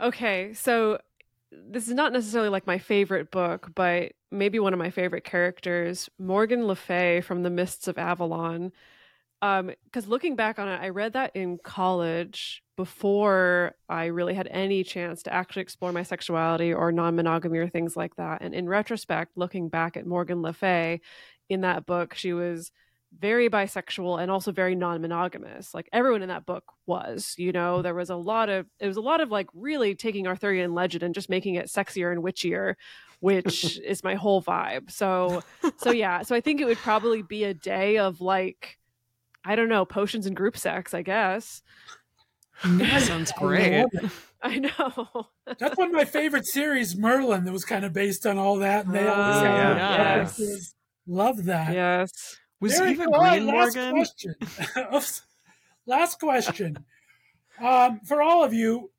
[0.01, 0.99] Okay, so
[1.51, 6.09] this is not necessarily like my favorite book, but maybe one of my favorite characters,
[6.17, 8.71] Morgan Le Fay from The Mists of Avalon.
[9.41, 14.47] Um, because looking back on it, I read that in college before I really had
[14.51, 18.41] any chance to actually explore my sexuality or non-monogamy or things like that.
[18.41, 21.01] And in retrospect, looking back at Morgan Le Fay
[21.49, 22.71] in that book, she was
[23.19, 27.93] very bisexual and also very non-monogamous like everyone in that book was you know there
[27.93, 31.13] was a lot of it was a lot of like really taking arthurian legend and
[31.13, 32.75] just making it sexier and witchier
[33.19, 35.43] which is my whole vibe so
[35.77, 38.77] so yeah so i think it would probably be a day of like
[39.43, 41.61] i don't know potions and group sex i guess
[42.55, 43.07] hmm, Nice.
[43.07, 43.85] Sounds great.
[44.41, 45.27] i know
[45.59, 48.85] That's one of my favorite series, Merlin, that was kind of based on all that.
[48.85, 49.95] And they always ah, Oh, had yeah.
[49.97, 50.75] characters.
[51.07, 51.73] Love that.
[51.73, 53.11] yes Was There Eva go.
[53.13, 53.95] All right, Green last Morgan?
[53.95, 54.35] Question.
[55.87, 56.85] Last question.
[57.59, 58.91] Um, for all of you,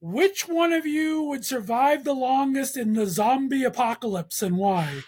[0.00, 5.02] which one of you would survive the longest in the zombie apocalypse and why?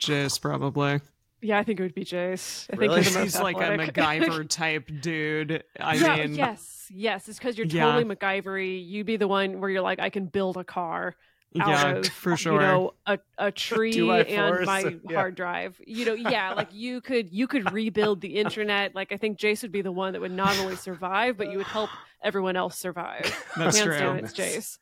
[0.00, 1.00] Jace, probably.
[1.40, 3.02] yeah i think it would be jace i Really?
[3.02, 3.94] think he's, He's like a athletic.
[3.94, 5.64] MacGyver type dude.
[5.80, 7.84] I yeah, mean, yes yes it's because you're Yeah.
[7.92, 11.16] totally macgyvery you'd be the one where you're like i can build a car
[11.60, 12.54] out yeah, of for sure.
[12.54, 15.16] you know a, a tree and my yeah.
[15.16, 19.16] hard drive you know yeah like you could you could rebuild the internet like i
[19.16, 21.88] think jace would be the one that would not only survive but you would help
[22.22, 23.22] everyone else survive
[23.56, 23.98] That's hands true.
[23.98, 24.78] down it's jace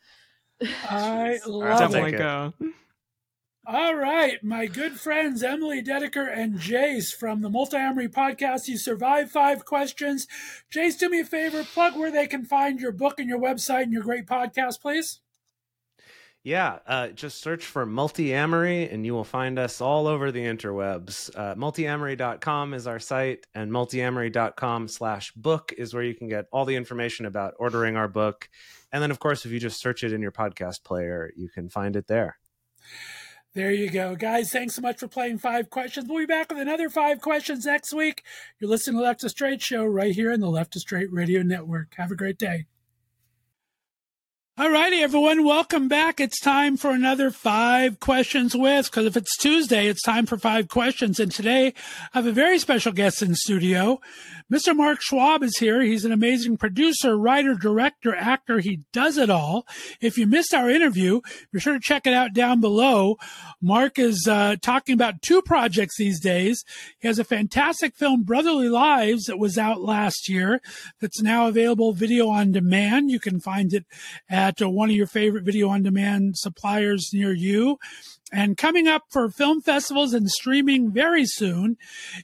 [0.88, 1.92] I love take it.
[1.92, 2.18] Definitely it.
[2.18, 2.54] go.
[3.68, 8.68] All right, my good friends Emily Dedeker and Jace from the Multiamory podcast.
[8.68, 10.28] You survived five questions.
[10.72, 13.82] Jace, do me a favor, plug where they can find your book and your website
[13.82, 15.20] and your great podcast, please.
[16.46, 21.28] Yeah, uh, just search for Multiamory and you will find us all over the interwebs.
[21.34, 26.64] Uh, multiamory.com is our site, and multiamory.com slash book is where you can get all
[26.64, 28.48] the information about ordering our book.
[28.92, 31.68] And then, of course, if you just search it in your podcast player, you can
[31.68, 32.38] find it there.
[33.54, 34.14] There you go.
[34.14, 36.08] Guys, thanks so much for playing Five Questions.
[36.08, 38.22] We'll be back with another Five Questions next week.
[38.60, 41.42] You're listening to Left to Straight Show right here in the Left to Straight Radio
[41.42, 41.96] Network.
[41.96, 42.66] Have a great day.
[44.58, 45.44] All righty, everyone.
[45.44, 46.18] Welcome back.
[46.18, 50.68] It's time for another Five Questions with, because if it's Tuesday, it's time for Five
[50.68, 51.20] Questions.
[51.20, 51.74] And today
[52.14, 54.00] I have a very special guest in studio.
[54.50, 54.74] Mr.
[54.74, 55.82] Mark Schwab is here.
[55.82, 58.60] He's an amazing producer, writer, director, actor.
[58.60, 59.66] He does it all.
[60.00, 61.20] If you missed our interview,
[61.52, 63.16] be sure to check it out down below.
[63.60, 66.64] Mark is uh, talking about two projects these days.
[67.00, 70.62] He has a fantastic film, Brotherly Lies, that was out last year
[71.00, 73.10] that's now available video on demand.
[73.10, 73.84] You can find it
[74.30, 77.78] at uh, one of your favorite video on demand suppliers near you.
[78.32, 81.76] And coming up for film festivals and streaming very soon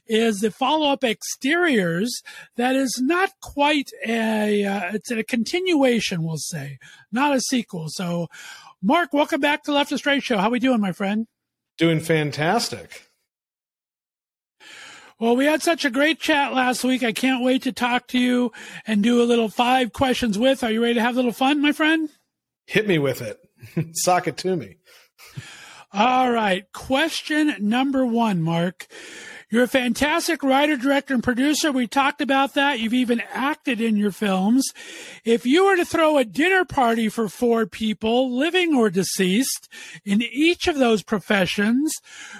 [0.05, 2.21] is the follow up Exteriors
[2.57, 6.77] that is not quite a, uh, it's a continuation, we'll say,
[7.11, 7.85] not a sequel.
[7.87, 8.27] So,
[8.81, 10.37] Mark, welcome back to Left to Straight Show.
[10.37, 11.25] How are we doing, my friend?
[11.77, 13.07] Doing fantastic.
[15.23, 17.01] Well, we had such a great chat last week.
[17.01, 18.51] I can't wait to talk to you
[18.85, 20.65] and do a little five questions with.
[20.65, 22.09] Are you ready to have a little fun, my friend?
[22.65, 23.39] Hit me with it.
[23.95, 24.75] Sock it to me.
[25.93, 26.69] All right.
[26.73, 28.85] Question number one, Mark.
[29.53, 31.71] You're a fantastic writer, director, and producer.
[31.71, 32.79] We talked about that.
[32.79, 34.65] You've even acted in your films.
[35.23, 39.69] If you were to throw a dinner party for four people, living or deceased,
[40.03, 41.93] in each of those professions,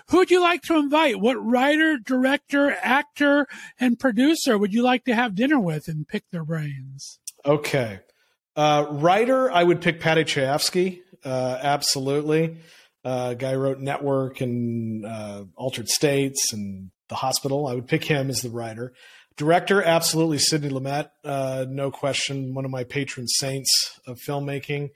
[0.10, 1.20] who'd you like to invite?
[1.20, 3.48] What writer, director, actor,
[3.80, 7.20] and producer would you like to have dinner with and pick their brains?
[7.46, 8.00] Okay.
[8.56, 11.02] Uh, writer, I would pick Paddy Chayefsky.
[11.24, 12.58] Uh, absolutely.
[13.06, 17.68] Uh, guy wrote Network and uh, Altered States and The Hospital.
[17.68, 18.94] I would pick him as the writer.
[19.38, 21.10] Director, absolutely Sidney Lumet.
[21.24, 24.90] Uh, no question, one of my patron saints of filmmaking.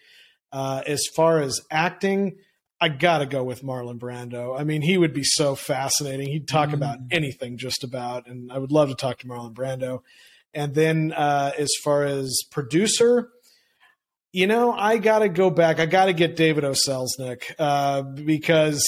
[0.51, 2.37] Uh, as far as acting,
[2.81, 4.59] I gotta go with Marlon Brando.
[4.59, 6.27] I mean, he would be so fascinating.
[6.27, 10.01] He'd talk about anything, just about, and I would love to talk to Marlon Brando.
[10.53, 13.29] And then, uh, as far as producer,
[14.31, 15.79] you know, I got to go back.
[15.79, 16.71] I got to get David O.
[16.71, 18.83] Selznick uh, because,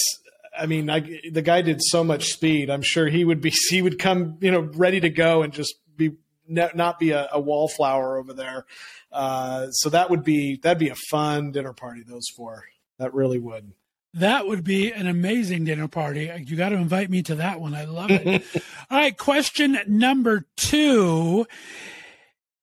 [0.58, 2.70] I mean, I, the guy did so much speed.
[2.70, 5.74] I'm sure he would be, he would come, you know, ready to go and just
[5.96, 6.16] be
[6.50, 8.66] not be a, a wallflower over there.
[9.12, 12.02] Uh, so that would be that'd be a fun dinner party.
[12.06, 12.64] Those four,
[12.98, 13.72] that really would.
[14.14, 16.30] That would be an amazing dinner party.
[16.44, 17.74] You got to invite me to that one.
[17.74, 18.44] I love it.
[18.90, 19.16] All right.
[19.16, 21.46] Question number two.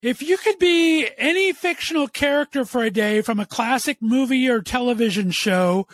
[0.02, 4.62] If you could be any fictional character for a day from a classic movie or
[4.62, 5.88] television show,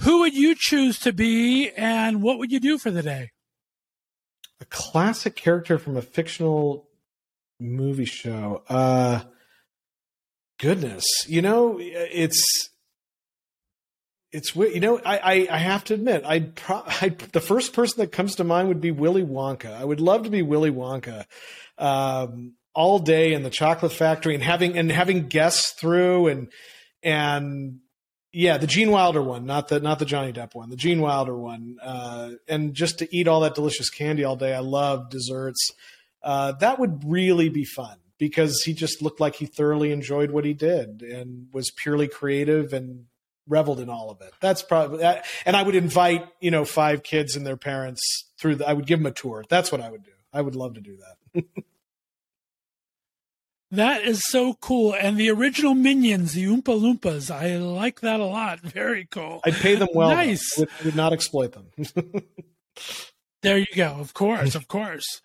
[0.00, 3.30] who would you choose to be and what would you do for the day?
[4.60, 6.88] A classic character from a fictional
[7.58, 8.62] movie show.
[8.68, 9.20] Uh,
[10.58, 12.70] goodness, you know, it's
[14.32, 14.54] it's.
[14.54, 18.12] You know, I, I, I have to admit, I'd, pro- I'd the first person that
[18.12, 19.72] comes to mind would be Willy Wonka.
[19.72, 21.24] I would love to be Willy Wonka,
[21.78, 26.52] um, all day in the chocolate factory and having and having guests through and
[27.02, 27.80] and
[28.32, 31.36] yeah, the Gene Wilder one, not the not the Johnny Depp one, the Gene Wilder
[31.36, 34.54] one, uh, and just to eat all that delicious candy all day.
[34.54, 35.70] I love desserts.
[36.22, 40.44] Uh, that would really be fun because he just looked like he thoroughly enjoyed what
[40.44, 43.06] he did and was purely creative and
[43.48, 44.34] reveled in all of it.
[44.40, 45.24] That's probably that.
[45.46, 48.02] And I would invite, you know, five kids and their parents
[48.38, 49.44] through the, I would give them a tour.
[49.48, 50.10] That's what I would do.
[50.32, 50.98] I would love to do
[51.34, 51.44] that.
[53.76, 54.94] that is so cool.
[54.94, 58.60] And the original Minions, the Oompa Loompas, I like that a lot.
[58.62, 59.40] Very cool.
[59.44, 60.10] I'd pay them well.
[60.10, 60.58] Nice.
[60.58, 61.70] Would, would not exploit them.
[63.46, 63.96] there you go.
[63.98, 64.54] Of course.
[64.54, 65.22] Of course.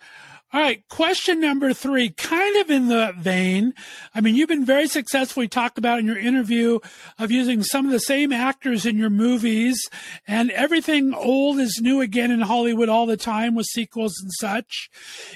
[0.53, 3.73] All right, question number three, kind of in the vein.
[4.13, 5.01] I mean, you've been very successful.
[5.01, 6.79] successfully talked about in your interview
[7.17, 9.81] of using some of the same actors in your movies,
[10.27, 14.89] and everything old is new again in Hollywood all the time with sequels and such.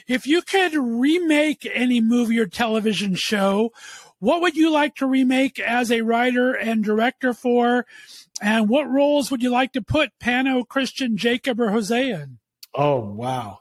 [0.05, 3.71] If you could remake any movie or television show,
[4.19, 7.85] what would you like to remake as a writer and director for?
[8.41, 12.39] And what roles would you like to put Pano, Christian, Jacob, or Hosea in?
[12.77, 13.59] Oh, wow.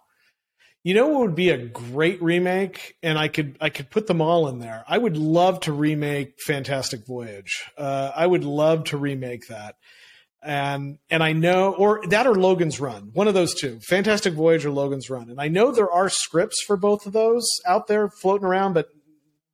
[0.82, 4.20] You know what would be a great remake, and I could I could put them
[4.20, 4.84] all in there.
[4.86, 7.64] I would love to remake Fantastic Voyage.
[7.78, 9.76] Uh, I would love to remake that,
[10.42, 14.66] and and I know or that or Logan's Run, one of those two, Fantastic Voyage
[14.66, 15.30] or Logan's Run.
[15.30, 18.88] And I know there are scripts for both of those out there floating around, but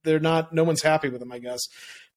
[0.02, 0.52] they're not.
[0.52, 1.60] No one's happy with them, I guess.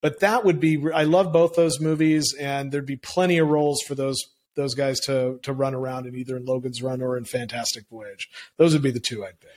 [0.01, 0.91] But that would be.
[0.91, 4.17] I love both those movies, and there'd be plenty of roles for those
[4.55, 8.29] those guys to to run around in either in Logan's Run or in Fantastic Voyage.
[8.57, 9.51] Those would be the two I'd pick.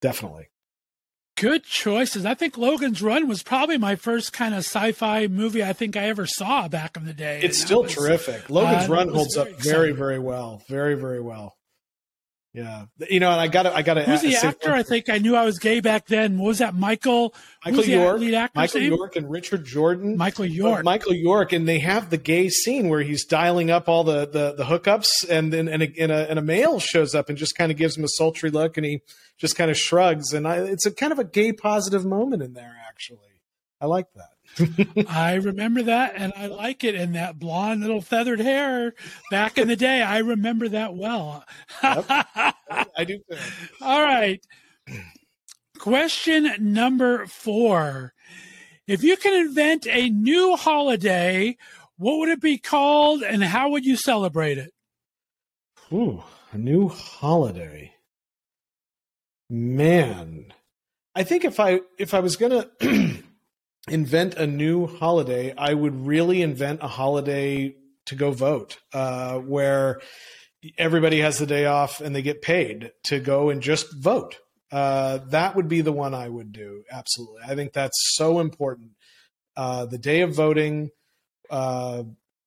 [0.00, 0.48] Definitely.
[1.36, 2.24] Good choices.
[2.24, 6.08] I think Logan's Run was probably my first kind of sci-fi movie I think I
[6.08, 7.40] ever saw back in the day.
[7.42, 8.48] It's still was, terrific.
[8.48, 9.70] Logan's uh, Run holds up exciting.
[9.70, 10.62] very, very well.
[10.68, 11.54] Very, very well.
[12.56, 14.04] Yeah, you know, and I got to, I got to.
[14.04, 14.72] Who's the actor?
[14.72, 16.38] I think I knew I was gay back then.
[16.38, 16.74] What was that?
[16.74, 17.34] Michael.
[17.62, 18.18] Michael York.
[18.18, 18.92] Lead actor Michael name?
[18.94, 20.16] York and Richard Jordan.
[20.16, 20.82] Michael York.
[20.82, 24.54] Michael York, and they have the gay scene where he's dialing up all the the,
[24.54, 27.70] the hookups, and then and, and, a, and a male shows up and just kind
[27.70, 29.02] of gives him a sultry look, and he
[29.36, 32.54] just kind of shrugs, and I, it's a kind of a gay positive moment in
[32.54, 32.74] there.
[32.88, 33.42] Actually,
[33.82, 34.30] I like that.
[35.08, 36.94] I remember that, and I like it.
[36.94, 38.94] And that blonde little feathered hair
[39.30, 41.44] back in the day, I remember that well.
[41.82, 42.06] yep.
[42.08, 43.20] I do.
[43.80, 44.44] All right.
[45.78, 48.14] Question number four:
[48.86, 51.56] If you can invent a new holiday,
[51.98, 54.72] what would it be called, and how would you celebrate it?
[55.92, 57.92] Ooh, a new holiday.
[59.48, 60.52] Man,
[61.14, 62.68] I think if I if I was gonna
[63.88, 70.00] invent a new holiday, I would really invent a holiday to go vote, uh, where
[70.78, 74.38] everybody has the day off and they get paid to go and just vote.
[74.72, 76.82] Uh, that would be the one I would do.
[76.90, 77.42] Absolutely.
[77.46, 78.90] I think that's so important.
[79.56, 80.90] Uh, the day of voting,
[81.50, 82.02] uh,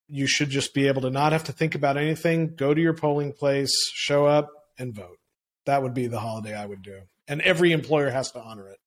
[0.08, 2.94] you should just be able to not have to think about anything, go to your
[2.94, 5.18] polling place, show up, and vote.
[5.66, 7.02] That would be the holiday I would do.
[7.28, 8.80] And every employer has to honor it.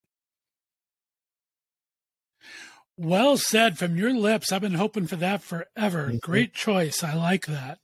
[2.96, 4.52] Well said from your lips.
[4.52, 6.08] I've been hoping for that forever.
[6.08, 6.18] Mm-hmm.
[6.18, 7.02] Great choice.
[7.02, 7.78] I like that.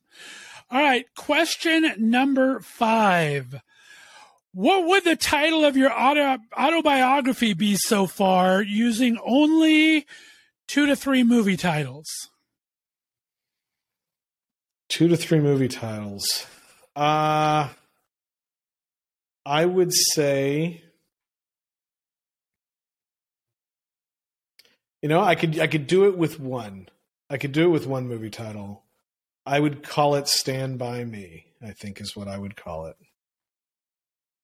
[0.71, 1.07] All right.
[1.15, 3.61] Question number five.
[4.53, 10.07] What would the title of your auto, autobiography be so far using only
[10.67, 12.07] two to three movie titles?
[14.89, 16.47] Two to three movie titles.
[16.97, 17.69] Uh,
[19.45, 20.83] I would say
[25.03, 26.89] You know, I could I could do it with one.
[27.31, 28.85] I could do it with one movie title.
[29.47, 31.47] I would call it Stand by Me.
[31.63, 32.97] I think is what I would call it.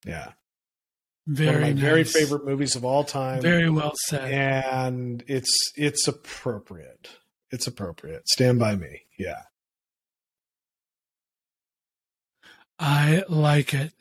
[0.04, 0.32] Yeah.
[1.26, 1.80] Very one of my nice.
[1.80, 3.40] very favorite movies of all time.
[3.40, 4.30] Very well said.
[4.30, 7.10] And it's it's appropriate.
[7.50, 8.28] It's appropriate.
[8.28, 9.02] Stand by Me.
[9.18, 9.42] Yeah.
[12.78, 13.92] I like it.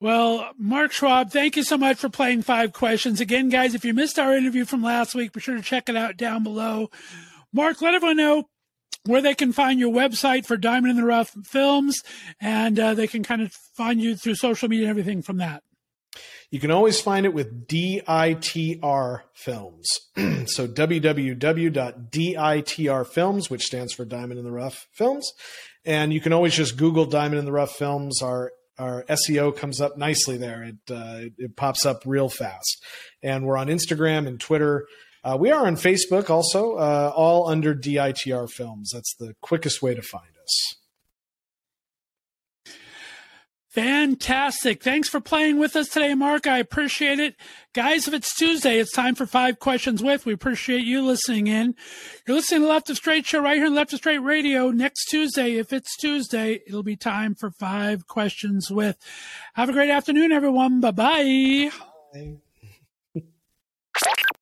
[0.00, 3.20] Well, Mark Schwab, thank you so much for playing five questions.
[3.20, 5.96] Again, guys, if you missed our interview from last week, be sure to check it
[5.96, 6.90] out down below.
[7.52, 8.48] Mark, let everyone know
[9.04, 12.00] where they can find your website for Diamond in the Rough Films,
[12.40, 15.62] and uh, they can kind of find you through social media and everything from that.
[16.50, 19.86] You can always find it with DITR Films.
[20.46, 21.36] so www.ditr
[23.06, 25.30] Films, which stands for Diamond in the Rough Films.
[25.84, 28.20] And you can always just Google Diamond in the Rough Films.
[28.20, 30.62] Our our SEO comes up nicely there.
[30.62, 32.82] It, uh, it, pops up real fast.
[33.22, 34.86] And we're on Instagram and Twitter.
[35.22, 38.90] Uh, we are on Facebook also, uh, all under DITR Films.
[38.92, 40.79] That's the quickest way to find us.
[43.70, 44.82] Fantastic.
[44.82, 46.48] Thanks for playing with us today, Mark.
[46.48, 47.36] I appreciate it.
[47.72, 50.26] Guys, if it's Tuesday, it's time for five questions with.
[50.26, 51.76] We appreciate you listening in.
[52.26, 54.72] You're listening to Left of Straight Show right here on Left of Straight Radio.
[54.72, 58.96] Next Tuesday, if it's Tuesday, it'll be time for five questions with.
[59.54, 60.80] Have a great afternoon, everyone.
[60.80, 61.70] Bye-bye.
[62.12, 62.38] Bye.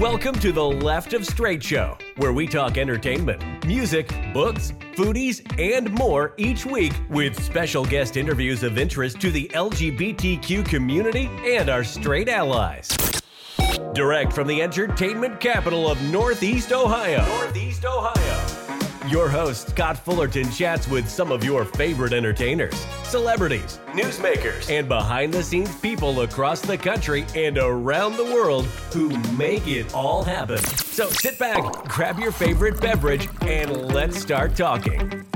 [0.00, 5.92] Welcome to the Left of Straight Show, where we talk entertainment, music, books, foodies, and
[5.92, 11.84] more each week with special guest interviews of interest to the LGBTQ community and our
[11.84, 12.88] straight allies.
[13.92, 17.22] Direct from the entertainment capital of Northeast Ohio.
[17.26, 18.59] Northeast Ohio.
[19.10, 25.34] Your host, Scott Fullerton, chats with some of your favorite entertainers, celebrities, newsmakers, and behind
[25.34, 30.58] the scenes people across the country and around the world who make it all happen.
[30.58, 35.26] So sit back, grab your favorite beverage, and let's start talking.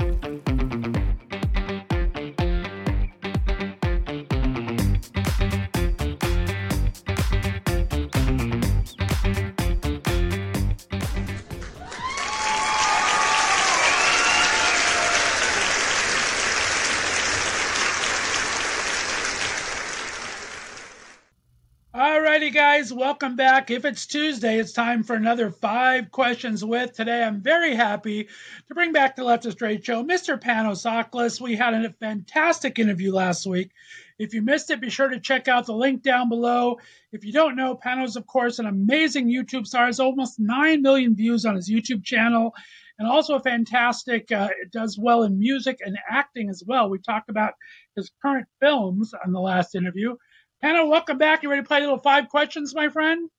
[22.85, 23.71] Guys, welcome back.
[23.71, 26.93] If it's Tuesday, it's time for another five questions with.
[26.93, 28.25] Today, I'm very happy
[28.67, 30.39] to bring back the Left of Straight Show, Mr.
[30.39, 31.41] Pano Tsaklas.
[31.41, 33.71] We had a fantastic interview last week.
[34.19, 36.77] If you missed it, be sure to check out the link down below.
[37.11, 41.15] If you don't know, Panos, of course, an amazing YouTube star, has almost 9 million
[41.15, 42.53] views on his YouTube channel,
[42.99, 46.87] and also a fantastic, uh, does well in music and acting as well.
[46.87, 47.55] We talked about
[47.95, 50.17] his current films on the last interview.
[50.61, 51.43] Hannah, welcome back.
[51.43, 53.29] You ready to play a little five questions, my friend?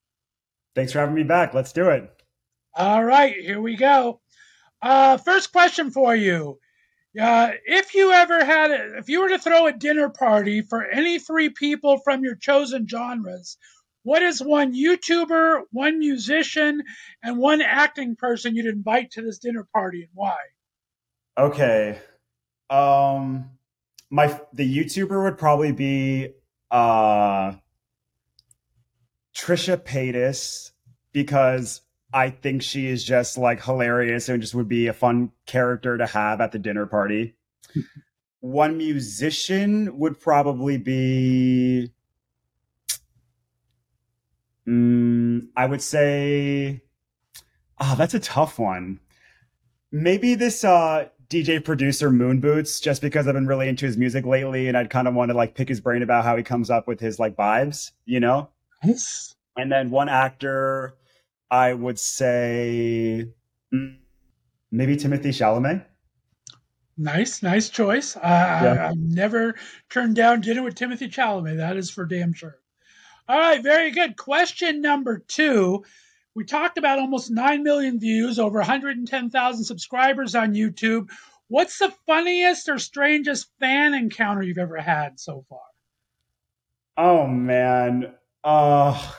[0.75, 1.55] Thanks for having me back.
[1.55, 2.11] Let's do it.
[2.75, 4.21] All right, here we go.
[4.83, 6.59] Uh, first question for you.
[7.19, 10.85] Uh, if you ever had, a, if you were to throw a dinner party for
[10.85, 13.57] any three people from your chosen genres,
[14.03, 16.83] what is one YouTuber, one musician,
[17.23, 20.37] and one acting person you'd invite to this dinner party, and why?
[21.39, 21.99] Okay.
[22.69, 23.51] Um,
[24.11, 26.35] my the YouTuber would probably be
[26.71, 27.55] uh,
[29.35, 30.73] Trisha Paytas
[31.13, 35.99] because I think she is just like hilarious and just would be a fun character
[35.99, 37.37] to have at the dinner party.
[38.41, 41.93] One musician would probably be,
[44.67, 46.83] mm, I would say,
[47.79, 49.01] ah, oh, that's a tough one.
[49.91, 54.25] Maybe this uh, DJ producer Moon Boots just because I've been really into his music
[54.25, 56.71] lately and I'd kind of want to like pick his brain about how he comes
[56.71, 58.49] up with his like vibes, you know?
[58.85, 59.35] Nice.
[59.57, 60.97] And then one actor,
[61.51, 63.29] I would say
[63.75, 63.97] mm,
[64.71, 65.85] maybe Timothée Chalamet.
[66.99, 68.17] Nice, nice choice.
[68.17, 68.73] Uh, yeah.
[68.73, 69.55] I, have never
[69.91, 71.59] turned down dinner with Timothée Chalamet.
[71.59, 72.59] That is for damn sure.
[73.29, 74.17] All right, very good.
[74.17, 75.85] Question number two.
[76.37, 81.09] We talked about almost 9 million views, over 110,000 subscribers on YouTube.
[81.49, 85.61] What's the funniest or strangest fan encounter you've ever had so far?
[86.99, 88.13] Oh man.
[88.45, 89.13] Uh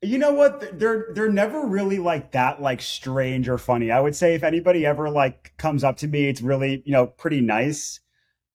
[0.00, 0.78] you know what?
[0.78, 3.90] They're they're never really like that like strange or funny.
[3.90, 7.08] I would say if anybody ever like comes up to me, it's really, you know,
[7.08, 7.98] pretty nice.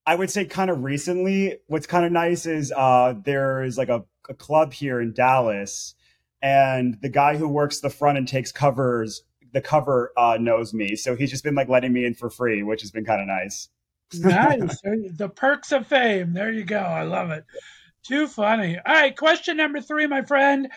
[0.06, 4.06] I would say kind of recently, what's kind of nice is uh there's like a,
[4.30, 5.94] a club here in Dallas
[6.42, 9.24] and the guy who works the front and takes covers
[9.54, 10.96] the cover uh, knows me.
[10.96, 13.28] So he's just been like letting me in for free which has been kind of
[13.28, 13.70] nice.
[14.14, 16.34] Nice the perks of fame.
[16.34, 16.80] There you go.
[16.80, 17.46] I love it.
[18.04, 18.78] Too funny.
[18.78, 20.70] All right question number three my friend.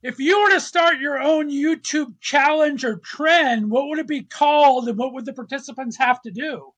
[0.00, 4.22] If you were to start your own youtube challenge or trend what would it be
[4.22, 6.72] called and what would the participants have to do?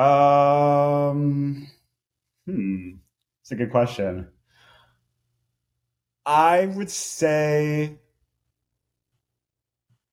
[0.00, 1.68] Um
[2.46, 2.90] hmm.
[3.42, 4.28] It's a good question
[6.28, 7.96] I would say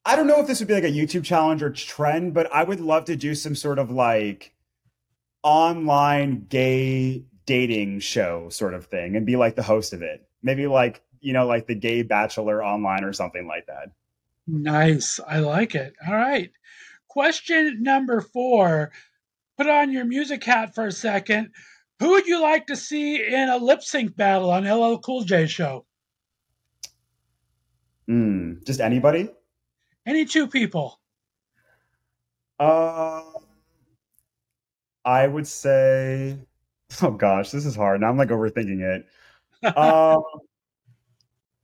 [0.06, 2.64] I don't know if this would be like a YouTube challenge or trend, but I
[2.64, 4.54] would love to do some sort of like
[5.44, 10.26] online gay dating show sort of thing and be like the host of it.
[10.42, 13.90] Maybe like, you know, like the gay bachelor online or something like that.
[14.48, 15.20] Nice.
[15.28, 15.96] I like it.
[16.08, 16.52] All right.
[17.10, 18.94] Question number four.
[19.58, 21.50] Put on your music hat for a second.
[22.00, 25.48] Who would you like to see in a lip sync battle on LL Cool J
[25.48, 25.86] show?
[28.10, 29.30] Mm, just anybody?
[30.06, 31.00] Any two people.
[32.60, 33.24] Uh,
[35.04, 36.38] I would say,
[37.02, 38.02] oh gosh, this is hard.
[38.02, 39.08] Now I'm like overthinking it.
[39.66, 40.22] Um,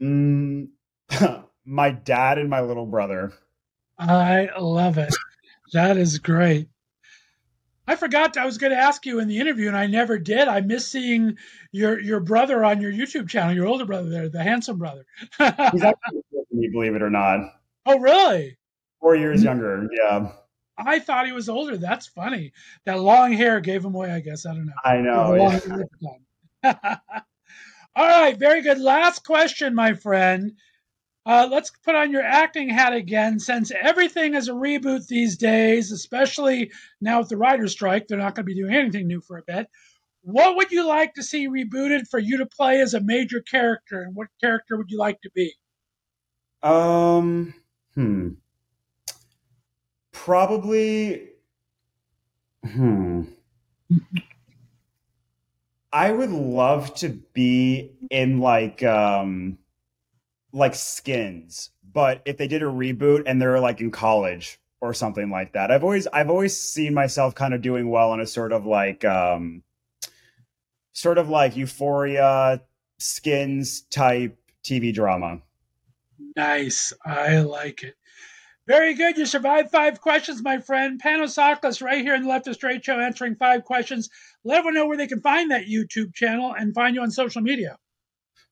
[0.01, 0.67] mm,
[1.65, 3.31] my dad and my little brother.
[3.99, 5.13] I love it.
[5.73, 6.67] That is great.
[7.87, 10.47] I forgot I was going to ask you in the interview, and I never did.
[10.47, 11.37] I miss seeing
[11.71, 15.05] your your brother on your YouTube channel, your older brother there, the handsome brother.
[15.37, 16.21] He's actually
[16.51, 17.39] me, believe it or not.
[17.85, 18.57] Oh, really?
[18.99, 19.45] Four years hmm.
[19.45, 19.87] younger.
[19.91, 20.31] Yeah.
[20.77, 21.77] I thought he was older.
[21.77, 22.53] That's funny.
[22.85, 24.11] That long hair gave him away.
[24.11, 24.73] I guess I don't know.
[24.83, 25.59] I know.
[26.63, 26.97] Yeah.
[27.95, 28.79] All right, very good.
[28.79, 30.53] Last question, my friend.
[31.25, 33.39] Uh, let's put on your acting hat again.
[33.39, 38.33] Since everything is a reboot these days, especially now with the writer's strike, they're not
[38.35, 39.67] going to be doing anything new for a bit.
[40.23, 44.01] What would you like to see rebooted for you to play as a major character,
[44.01, 45.53] and what character would you like to be?
[46.63, 47.53] Um,
[47.95, 48.29] hmm.
[50.11, 51.29] Probably.
[52.63, 53.23] Hmm.
[55.93, 59.57] I would love to be in like um
[60.53, 65.29] like skins, but if they did a reboot and they're like in college or something
[65.29, 65.71] like that.
[65.71, 69.05] I've always I've always seen myself kind of doing well in a sort of like
[69.05, 69.63] um
[70.93, 72.61] sort of like euphoria
[72.97, 75.41] skins type TV drama.
[76.35, 76.93] Nice.
[77.05, 77.95] I like it.
[78.67, 79.17] Very good.
[79.17, 81.01] You survived five questions, my friend.
[81.01, 84.09] Pano Tsaklas, right here in the Left of Straight Show, answering five questions.
[84.43, 87.41] Let everyone know where they can find that YouTube channel and find you on social
[87.41, 87.77] media.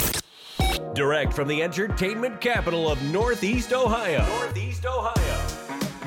[0.96, 4.26] Direct from the entertainment capital of Northeast Ohio.
[4.40, 5.25] Northeast Ohio.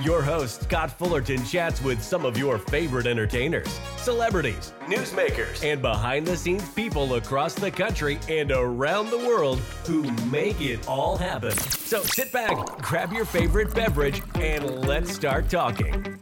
[0.01, 6.25] Your host, Scott Fullerton, chats with some of your favorite entertainers, celebrities, newsmakers, and behind
[6.25, 11.51] the scenes people across the country and around the world who make it all happen.
[11.51, 16.17] So sit back, grab your favorite beverage, and let's start talking.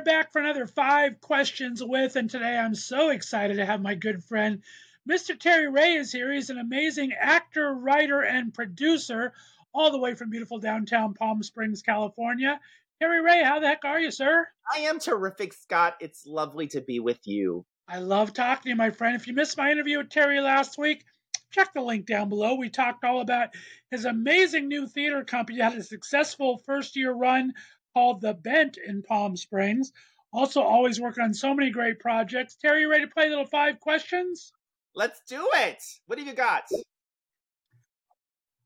[0.00, 3.94] Are back for another five questions with, and today I'm so excited to have my
[3.94, 4.62] good friend,
[5.06, 5.38] Mr.
[5.38, 6.32] Terry Ray, is here.
[6.32, 9.34] He's an amazing actor, writer, and producer,
[9.74, 12.58] all the way from beautiful downtown Palm Springs, California.
[12.98, 14.48] Terry Ray, how the heck are you, sir?
[14.74, 15.96] I am terrific, Scott.
[16.00, 17.66] It's lovely to be with you.
[17.86, 19.16] I love talking to you, my friend.
[19.16, 21.04] If you missed my interview with Terry last week,
[21.50, 22.54] check the link down below.
[22.54, 23.50] We talked all about
[23.90, 27.52] his amazing new theater company that had a successful first year run
[27.94, 29.92] called The Bent in Palm Springs.
[30.32, 32.56] Also, always working on so many great projects.
[32.56, 34.52] Terry, you ready to play little five questions?
[34.94, 35.82] Let's do it.
[36.06, 36.64] What have you got?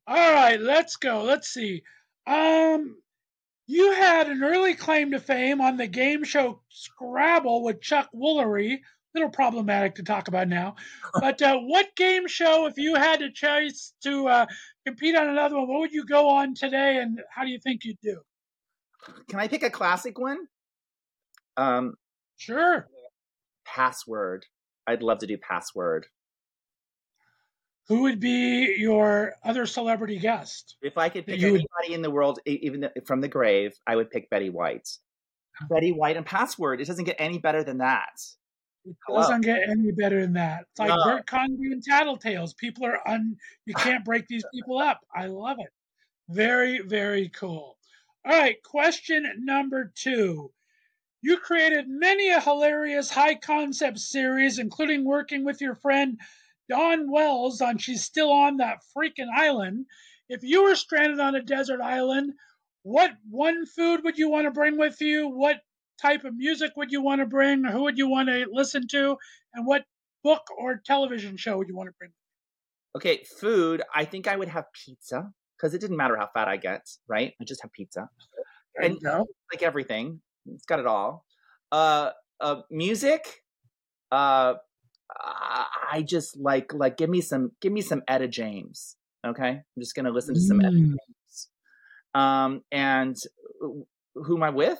[0.07, 1.23] All right, let's go.
[1.23, 1.83] Let's see.
[2.27, 2.97] Um,
[3.67, 8.81] you had an early claim to fame on the game show Scrabble with Chuck Woolery.
[9.15, 10.75] Little problematic to talk about now,
[11.21, 14.47] but uh, what game show, if you had to choose to uh,
[14.85, 17.85] compete on another one, what would you go on today, and how do you think
[17.85, 18.21] you'd do?
[19.29, 20.39] Can I pick a classic one?
[21.57, 21.95] Um,
[22.37, 22.89] sure.
[23.65, 24.47] Password.
[24.87, 26.07] I'd love to do password.
[27.89, 30.77] Who would be your other celebrity guest?
[30.81, 34.11] If I could pick You anybody in the world, even from the grave, I would
[34.11, 34.89] pick Betty White.
[35.69, 36.81] Betty White and password.
[36.81, 38.21] It doesn't get any better than that.
[38.87, 40.67] It doesn't get any better than that.
[40.71, 41.05] It's like No.
[41.05, 42.57] Bert Convy and Tattletales.
[42.57, 43.37] People are un.
[43.67, 45.01] You can't break these people up.
[45.15, 45.71] I love it.
[46.29, 47.77] Very, very cool.
[48.27, 50.51] All right, question number two.
[51.21, 56.19] You created many a hilarious high concept series, including working with your friend
[56.71, 59.85] Dawn Wells on She's Still on That Freaking Island.
[60.31, 62.33] If you were stranded on a desert island,
[62.83, 65.29] what one food would you want to bring with you?
[65.29, 65.61] What
[66.01, 67.63] type of music would you want to bring?
[67.63, 69.19] Who would you want to listen to?
[69.53, 69.85] And what
[70.23, 72.13] book or television show would you want to bring?
[72.97, 73.83] Okay, food.
[73.95, 75.31] I think I would have pizza
[75.65, 77.33] because it didn't matter how fat I get, right?
[77.41, 78.11] I just have pizza.
[78.77, 81.25] There and like everything, it's got it all.
[81.73, 83.43] Uh, uh, music.
[84.13, 84.55] Uh,
[85.91, 88.97] I just like like give me some give me some Etta James.
[89.27, 90.97] Okay, I'm just gonna listen to some Etta Mm.
[90.99, 91.49] James.
[92.13, 93.17] Um, and
[94.15, 94.79] who am I with?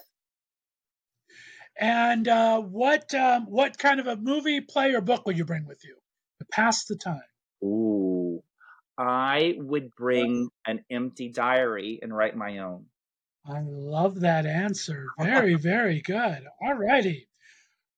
[1.81, 5.65] And uh, what um, what kind of a movie, play, or book will you bring
[5.65, 5.97] with you
[6.41, 7.23] to pass the time?
[7.65, 8.43] Ooh,
[8.97, 12.87] I would bring an empty diary and write my own.
[13.47, 15.09] I love that answer.
[15.19, 16.47] Very, very good.
[16.63, 17.29] All righty.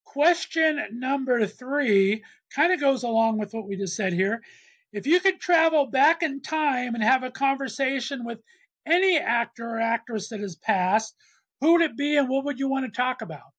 [0.04, 2.24] Question number three
[2.54, 4.40] kind of goes along with what we just said here.
[4.92, 8.40] If you could travel back in time and have a conversation with
[8.86, 11.14] any actor or actress that has passed,
[11.60, 13.52] who would it be and what would you want to talk about?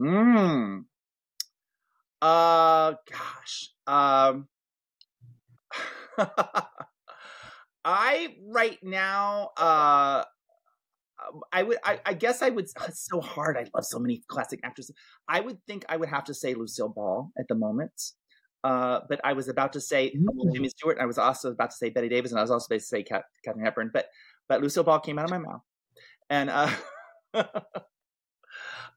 [0.00, 0.80] Hmm.
[2.22, 3.70] Uh, gosh.
[3.86, 4.48] Um.
[7.84, 9.50] I right now.
[9.56, 10.24] Uh.
[11.52, 11.78] I would.
[11.82, 12.66] I, I guess I would.
[12.86, 13.56] It's so hard.
[13.56, 14.94] I love so many classic actresses.
[15.26, 17.92] I would think I would have to say Lucille Ball at the moment.
[18.64, 20.12] Uh, but I was about to say
[20.52, 20.98] Jimmy Stewart.
[20.98, 23.02] I was also about to say Bette Davis, and I was also about to say
[23.02, 23.90] Kat, Katharine Hepburn.
[23.92, 24.06] But
[24.48, 25.60] but Lucille Ball came out of my mouth,
[26.30, 26.70] and uh,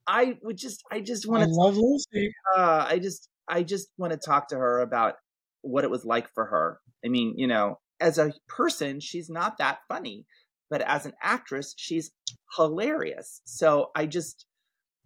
[0.07, 0.84] I would just.
[0.91, 2.34] I just want to love Lucy.
[2.57, 5.15] uh, I just I just want to talk to her about
[5.61, 6.80] what it was like for her.
[7.05, 10.25] I mean, you know, as a person, she's not that funny,
[10.69, 12.11] but as an actress, she's
[12.55, 13.41] hilarious.
[13.45, 14.45] So I just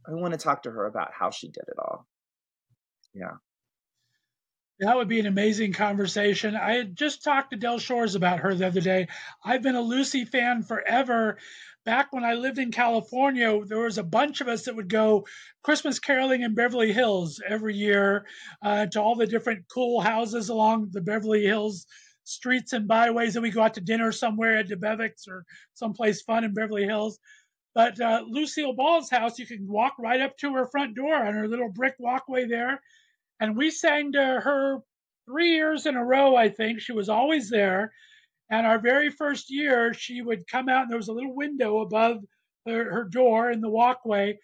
[0.08, 2.08] I want to talk to her about how she did it all.
[3.14, 3.36] Yeah.
[4.80, 6.56] That would be an amazing conversation.
[6.56, 9.10] I had just talked to Del Shores about her the other day.
[9.46, 11.38] I've been a Lucy fan forever.
[11.86, 15.26] Back when I lived in California, there was a bunch of us that would go
[15.64, 18.26] Christmas caroling in Beverly Hills every year
[18.64, 21.88] uh, to all the different cool houses along the Beverly Hills
[22.24, 23.36] streets and byways.
[23.36, 27.20] And we go out to dinner somewhere at Debevic's or someplace fun in Beverly Hills.
[27.74, 31.34] But uh, Lucille Ball's house, you can walk right up to her front door on
[31.34, 32.82] her little brick walkway there
[33.42, 34.78] and we sang to her
[35.26, 36.80] three years in a row, I think.
[36.80, 37.92] She was always there.
[38.52, 41.80] And our very first year, she would come out, and there was a little window
[41.80, 42.18] above
[42.68, 44.38] her, her door in the walkway.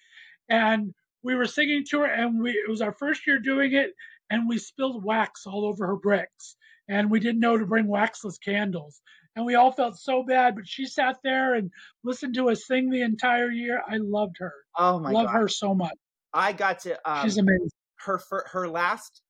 [0.50, 0.94] And
[1.24, 3.92] we were singing to her, and we, it was our first year doing it,
[4.30, 6.56] and we spilled wax all over her bricks.
[6.88, 9.02] And we didn't know to bring waxless candles.
[9.36, 11.70] And we all felt so bad, but she sat there and
[12.06, 13.82] listened to us sing the entire year.
[13.86, 14.54] I loved her.
[14.78, 15.34] Oh my Love god.
[15.34, 15.94] her so much.
[16.34, 17.70] I got to um, She's amazing.
[18.06, 18.20] her
[18.52, 19.22] her last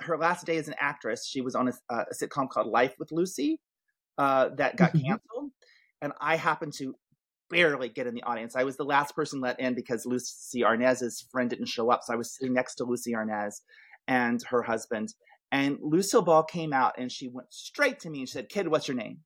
[0.00, 2.94] her last day as an actress, she was on a, uh, a sitcom called Life
[2.98, 3.58] with Lucy
[4.20, 5.04] uh, that got Mhm.
[5.06, 5.50] canceled,
[6.02, 6.94] and I happened to
[7.48, 8.54] barely get in the audience.
[8.54, 12.12] I was the last person let in because Lucie Arnaz's friend didn't show up, so
[12.12, 13.62] I was sitting next to Lucie Arnaz
[14.06, 15.08] and her husband.
[15.50, 18.86] And Lucille Ball came out and she went straight to me and said, "Kid, what's
[18.86, 19.24] your name?"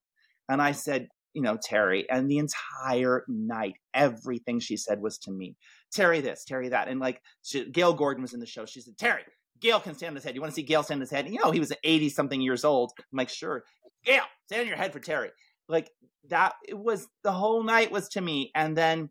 [0.49, 5.31] And I said, "You know, Terry." And the entire night, everything she said was to
[5.33, 5.57] me.
[5.93, 6.89] Terry this, Terry that.
[6.89, 8.65] And like she, Gale Gordon was in the show.
[8.65, 9.25] She said, Terry,
[9.61, 10.35] Gale can stand on his head.
[10.35, 11.27] You want to see Gale stand on his head?
[11.27, 12.93] And, you know, he was 80 something years old.
[12.99, 13.65] I'm like, sure.
[14.05, 15.31] Gale, stand on your head for Terry.
[15.69, 15.91] Like
[16.29, 18.51] that, it was the whole night was to me.
[18.55, 19.11] And then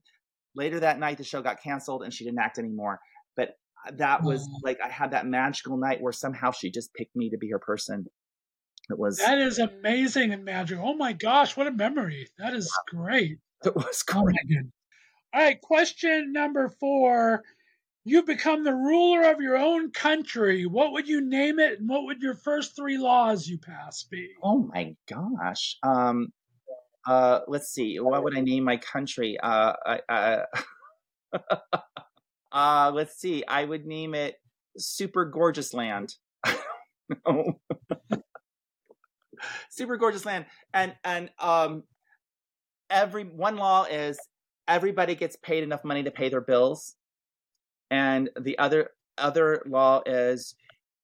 [0.55, 2.99] later that night, the show got canceled and she didn't act anymore.
[3.35, 3.49] But
[3.87, 4.59] uh, that was Oh.
[4.63, 7.59] like, I had that magical night where somehow she just picked me to be her
[7.59, 8.05] person.
[8.89, 10.87] It was, That is amazing and magical.
[10.87, 12.27] Oh my gosh, what a memory.
[12.37, 13.37] That is great.
[13.65, 14.35] it was Oh great.
[14.49, 14.61] my.
[15.33, 17.41] All right, question number four.
[18.05, 20.65] You become the ruler of your own country.
[20.65, 24.29] What would you name it, and what would your first three laws you pass be?
[24.43, 25.77] Oh my gosh.
[25.83, 26.33] Um,
[27.07, 27.99] uh, let's see.
[27.99, 29.37] What would I name my country?
[29.41, 30.45] Uh, I, uh,
[32.51, 33.43] uh, let's see.
[33.47, 34.35] I would name it
[34.77, 36.15] Super Gorgeous Land.
[37.25, 37.59] no.
[39.69, 40.45] Super Gorgeous Land.
[40.73, 41.83] And and um,
[42.89, 44.19] every one law is
[44.67, 46.95] everybody gets paid enough money to pay their bills,
[47.89, 50.55] and the other other law is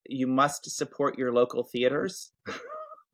[0.07, 2.31] you must support your local theaters.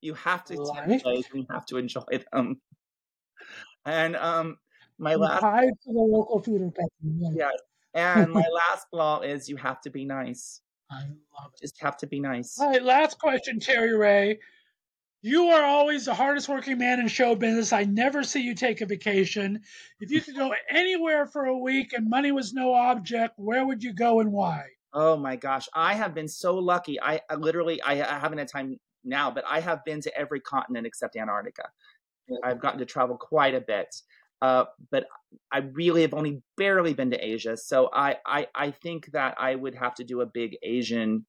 [0.00, 0.56] you have to
[1.02, 2.02] plays and you have to enjoy
[2.32, 2.60] them.
[3.84, 4.58] And um,
[4.98, 7.36] my last tied to the local theater company.
[7.36, 7.50] yeah,
[7.94, 10.60] and my last law is you have to be nice.
[10.90, 11.60] I love it.
[11.60, 12.58] Just have to be nice.
[12.58, 14.38] All right, last question, Terry Ray.
[15.22, 17.74] You are always the hardest working man in show business.
[17.74, 19.60] I never see you take a vacation.
[20.00, 23.82] If you could go anywhere for a week and money was no object, where would
[23.82, 24.64] you go and why?
[24.94, 27.00] Oh my gosh, I have been so lucky.
[27.00, 30.40] I, I literally I, I haven't had time now, but I have been to every
[30.40, 31.68] continent except Antarctica.
[32.42, 33.94] I've gotten to travel quite a bit.
[34.40, 35.04] Uh, but
[35.52, 37.58] I really have only barely been to Asia.
[37.58, 41.26] So I, I, I think that I would have to do a big Asian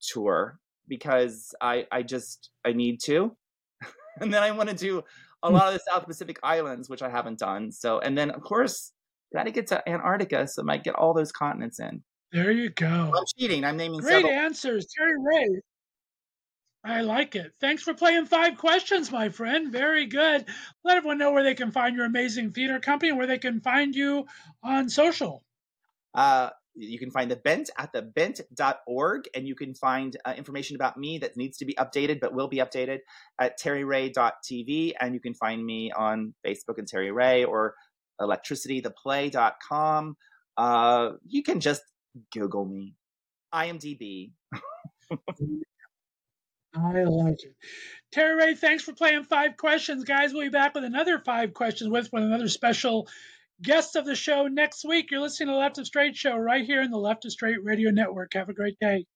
[0.00, 3.36] tour because I, I just, I need to.
[4.20, 5.02] and then I want to do
[5.42, 7.72] a lot of the South Pacific Islands, which I haven't done.
[7.72, 8.92] So, and then of course,
[9.32, 10.46] got to get to Antarctica.
[10.46, 12.02] So I might get all those continents in.
[12.32, 12.86] There you go.
[12.86, 13.64] I'm cheating.
[13.64, 14.32] I'm naming Great several.
[14.32, 15.60] answers, Terry Ray.
[16.84, 17.52] I like it.
[17.60, 19.70] Thanks for playing five questions, my friend.
[19.70, 20.46] Very good.
[20.82, 23.60] Let everyone know where they can find your amazing theater company and where they can
[23.60, 24.26] find you
[24.64, 25.44] on social.
[26.14, 30.76] Uh, you can find the bent at the bent.org and you can find uh, information
[30.76, 32.98] about me that needs to be updated but will be updated
[33.40, 37.74] at terryray.tv and you can find me on facebook and terry ray or
[38.20, 40.16] electricitytheplay.com
[40.56, 41.82] uh, you can just
[42.32, 42.94] google me
[43.54, 44.30] imdb
[46.74, 47.54] I like it.
[48.12, 50.32] Terry Ray, thanks for playing five questions, guys.
[50.32, 53.08] We'll be back with another five questions with, with another special
[53.62, 55.10] guest of the show next week.
[55.10, 57.62] You're listening to the Left of Straight show right here in the Left of Straight
[57.62, 58.34] Radio Network.
[58.34, 59.06] Have a great day.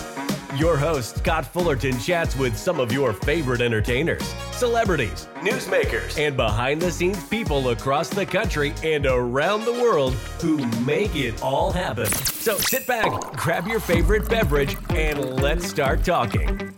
[0.57, 6.81] Your host, Scott Fullerton, chats with some of your favorite entertainers, celebrities, newsmakers, and behind
[6.81, 12.07] the scenes people across the country and around the world who make it all happen.
[12.07, 16.73] So sit back, grab your favorite beverage, and let's start talking.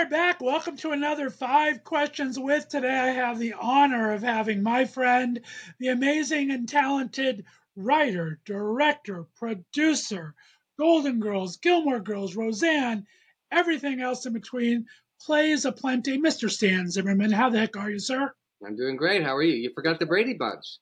[0.00, 0.40] Are back.
[0.40, 2.66] Welcome to another Five Questions with.
[2.68, 5.42] Today, I have the honor of having my friend,
[5.78, 7.44] the amazing and talented
[7.76, 10.34] writer, director, producer,
[10.78, 13.06] Golden Girls, Gilmore Girls, Roseanne,
[13.52, 14.86] everything else in between,
[15.20, 16.50] plays a aplenty, Mr.
[16.50, 17.30] Stan Zimmerman.
[17.30, 18.32] How the heck are you, sir?
[18.66, 19.22] I'm doing great.
[19.22, 19.52] How are you?
[19.52, 20.78] You forgot the Brady Bunch.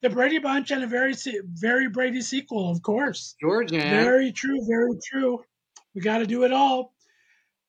[0.00, 1.14] The Brady Bunch and a very,
[1.52, 3.36] very Brady sequel, of course.
[3.42, 3.76] Georgia.
[3.76, 5.44] Very true, very true.
[5.94, 6.94] We got to do it all.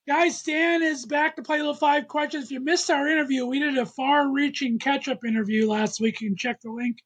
[0.08, 2.46] Guys, Stan is back to play little five questions.
[2.46, 6.22] If you missed our interview, we did a far reaching catch up interview last week.
[6.22, 6.98] You can check the link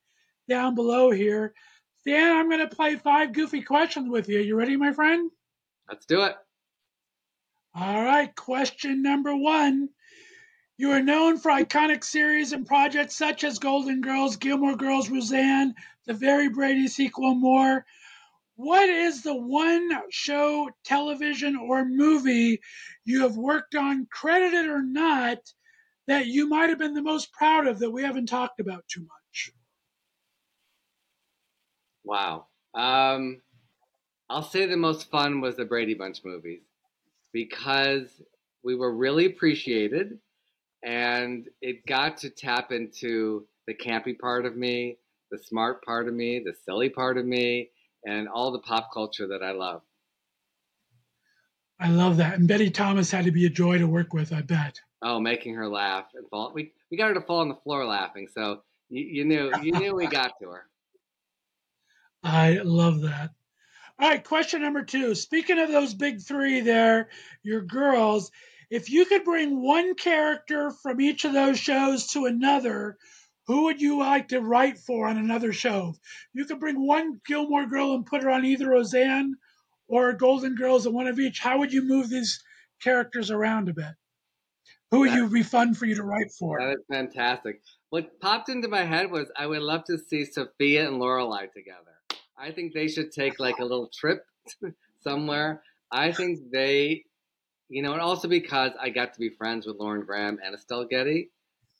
[0.47, 1.53] down below here.
[1.99, 4.39] Stan, I'm going to play five goofy questions with you.
[4.39, 5.29] You ready, my friend?
[5.89, 6.35] Let's do it.
[7.73, 8.33] All right.
[8.33, 9.89] Question number one.
[10.77, 15.75] You are known for iconic series and projects such as Golden Girls, Gilmore Girls, Roseanne,
[16.05, 17.85] The Very Brady sequel, and more.
[18.56, 22.62] What is the one show, television, or movie
[23.03, 25.39] you have worked on, credited or not,
[26.08, 29.01] that you might have been the most proud of that we haven't talked about too
[29.01, 29.51] much?
[32.06, 32.47] Wow.
[32.74, 33.41] Um,
[34.30, 36.62] I'll say the most fun was the Brady Bunch movies
[37.34, 38.08] because
[38.64, 40.18] we were really appreciated
[40.84, 44.97] and it got to tap into the campy part of me,
[45.32, 47.70] the smart part of me, the silly part of me,
[48.06, 49.82] and all the pop culture that I love.
[51.80, 52.36] I love that.
[52.36, 54.80] And Betty Thomas had to be a joy to work with, I bet.
[55.01, 56.51] Oh, making her laugh and fall.
[56.53, 59.74] We we got her to fall on the floor laughing, so you, you knew you
[59.74, 60.66] knew we got to her.
[62.24, 63.32] I love that.
[63.99, 65.16] All right, question number two.
[65.16, 67.10] Speaking of those big three there,
[67.43, 68.32] your girls,
[68.70, 72.97] if you could bring one character from each of those shows to another,
[73.47, 75.95] who would you like to write for on another show?
[76.33, 79.35] You could bring one Gilmore girl and put her on either Roseanne
[79.87, 81.39] or Golden Girls and one of each.
[81.39, 82.43] How would you move these
[82.81, 83.93] characters around a bit?
[84.91, 86.59] Who would you be fun for you to write for?
[86.59, 87.61] That is fantastic.
[87.89, 91.95] What popped into my head was I would love to see Sophia and Lorelai together.
[92.37, 94.25] I think they should take like a little trip
[95.01, 95.61] somewhere.
[95.91, 97.05] I think they,
[97.69, 100.85] you know, and also because I got to be friends with Lauren Graham and Estelle
[100.85, 101.29] Getty,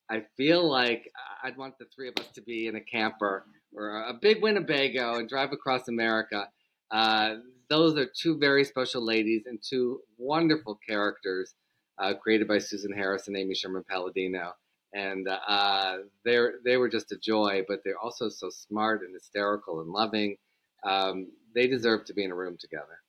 [0.10, 1.12] I feel like
[1.44, 5.16] I'd want the three of us to be in a camper or a big Winnebago
[5.16, 6.48] and drive across America.
[6.92, 7.36] Uh,
[7.70, 11.56] those are two very special ladies and two wonderful characters
[11.98, 14.54] uh, created by Susan Harris and Amy Sherman Palladino.
[14.94, 19.82] And uh, they they were just a joy, but they're also so smart and hysterical
[19.82, 20.38] and loving.
[20.86, 23.02] Um, they deserve to be in a room together.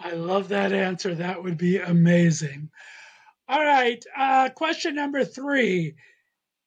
[0.00, 1.14] I love that answer.
[1.14, 2.70] That would be amazing.
[3.48, 4.02] All right.
[4.16, 5.94] Uh, question number three.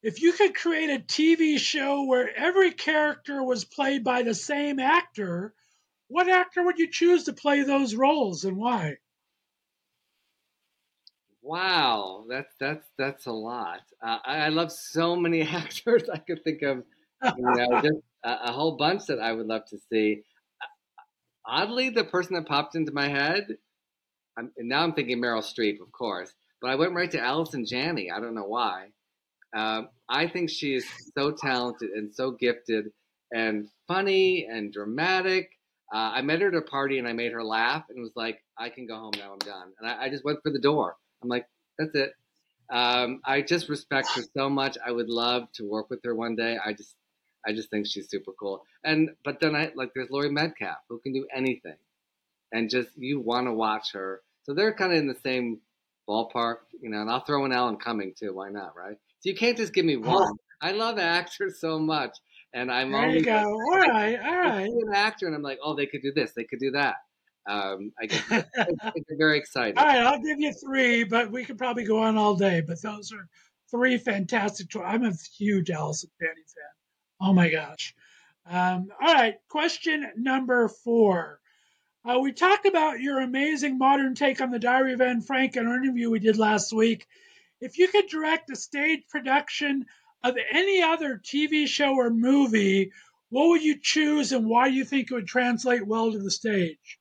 [0.04, 4.80] If you could create a TV show where every character was played by the same
[4.80, 5.54] actor,
[6.08, 8.98] what actor would you choose to play those roles and why?
[11.42, 13.82] Wow, that's that's that's a lot.
[14.04, 16.04] Uh, I, I love so many actors.
[16.12, 16.84] I could think of,
[17.24, 20.24] you know, just a, a whole bunch that I would love to see.
[21.46, 23.58] Oddly, the person that popped into my head,
[24.36, 28.12] I'm, now I'm thinking Meryl Streep, of course, but I went right to Allison Janney.
[28.12, 28.88] I don't know why.
[29.56, 30.86] Um, I think she is
[31.18, 32.92] so talented and so gifted
[33.32, 35.50] and funny and dramatic.
[35.94, 38.44] Uh, I met her at a party and I made her laugh and was like,
[38.58, 39.34] I can go home now.
[39.34, 39.72] I'm done.
[39.80, 40.98] And I, I just went for the door.
[41.22, 41.46] I'm like,
[41.78, 42.14] that's it.
[42.72, 44.78] Um, I just respect her so much.
[44.86, 46.58] I would love to work with her one day.
[46.64, 46.96] I just,
[47.46, 48.64] I just think she's super cool.
[48.84, 51.78] And but then I like there's Laurie Metcalf who can do anything,
[52.52, 54.22] and just you want to watch her.
[54.44, 55.60] So they're kind of in the same
[56.08, 57.02] ballpark, you know.
[57.02, 58.34] And I'll throw in Alan Cumming too.
[58.34, 58.98] Why not, right?
[59.20, 60.34] So you can't just give me one.
[60.62, 62.18] I love actors so much,
[62.54, 63.44] and I'm There always you go.
[63.44, 64.18] All right.
[64.20, 64.68] All right.
[64.68, 66.96] an actor, and I'm like, oh, they could do this, they could do that.
[67.48, 68.44] Um, I get I
[68.96, 69.78] get very excited.
[69.78, 72.62] All right, I'll give you three, but we could probably go on all day.
[72.66, 73.28] But those are
[73.70, 74.88] three fantastic choices.
[74.88, 77.28] I'm a huge Allison Janney fan.
[77.28, 77.94] Oh my gosh.
[78.48, 81.40] Um, all right, question number four.
[82.08, 85.66] Uh, we talked about your amazing modern take on the Diary of Anne Frank in
[85.66, 87.08] an interview we did last week.
[87.60, 89.88] If you could direct a stage production
[90.24, 92.92] of any other TV show or movie,
[93.30, 96.30] what would you choose and why do you think it would translate well to the
[96.30, 97.00] stage?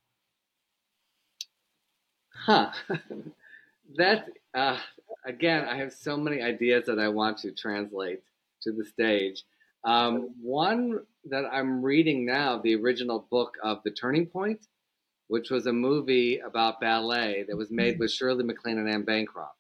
[2.31, 2.71] Huh.
[3.97, 4.79] that uh,
[5.27, 8.23] again, I have so many ideas that I want to translate
[8.63, 9.45] to the stage.
[9.85, 14.67] Um, one that I'm reading now, the original book of The Turning Point,
[15.29, 19.57] which was a movie about ballet that was made with Shirley MacLaine and Anne Bancroft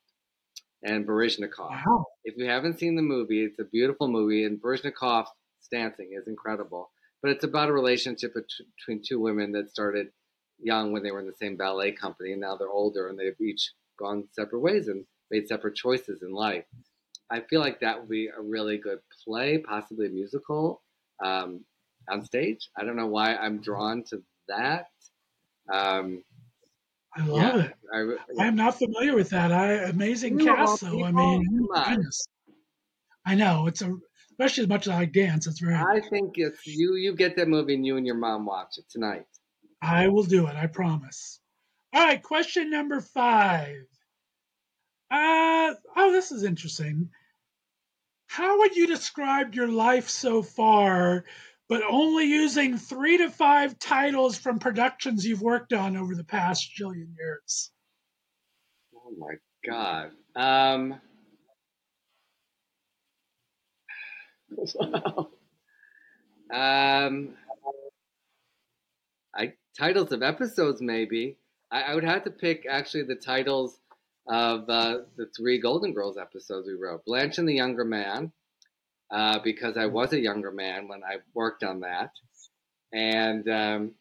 [0.83, 1.71] and Baryshnikov.
[1.71, 2.07] Wow.
[2.25, 5.31] If you haven't seen the movie, it's a beautiful movie, and Baryshnikov's
[5.71, 6.91] dancing is incredible.
[7.23, 10.09] But it's about a relationship between two women that started
[10.63, 13.41] young when they were in the same ballet company, and now they're older and they've
[13.41, 16.65] each gone separate ways and made separate choices in life.
[17.31, 20.83] I feel like that would be a really good play, possibly a musical
[21.25, 21.65] um,
[22.11, 22.69] on stage.
[22.77, 24.89] I don't know why I'm drawn to that.
[25.73, 26.23] Um,
[27.17, 27.73] I love it.
[28.41, 29.53] I, am not familiar with that.
[29.53, 31.05] I amazing You cast though.
[31.05, 32.05] I mean, oh.
[33.25, 33.97] I know it's a
[34.33, 35.47] especially as much as I like dance.
[35.47, 35.75] It's very.
[35.75, 36.95] I think it's you.
[36.97, 39.27] You get that movie and you and your mom watch it tonight.
[39.81, 40.57] I will do it.
[40.57, 41.41] I promise.
[41.93, 42.23] All right.
[42.23, 43.85] Question number five.
[45.11, 47.11] Uh oh, this is interesting.
[48.27, 51.25] How would you describe your life so far,
[51.69, 56.71] but only using three to five titles from productions you've worked on over the past
[56.79, 57.71] jillion years?
[58.95, 59.35] Oh my
[59.67, 60.11] god.
[60.37, 61.01] Um,
[66.53, 67.35] um,
[69.35, 71.37] I titles of episodes maybe.
[71.71, 73.79] I, I would have to pick actually the titles
[74.27, 77.05] of uh, the three Golden Girls episodes we wrote.
[77.05, 78.33] Blanche and the Younger Man,
[79.15, 82.11] uh, because I was a younger man when I worked on that,
[82.93, 83.93] and um,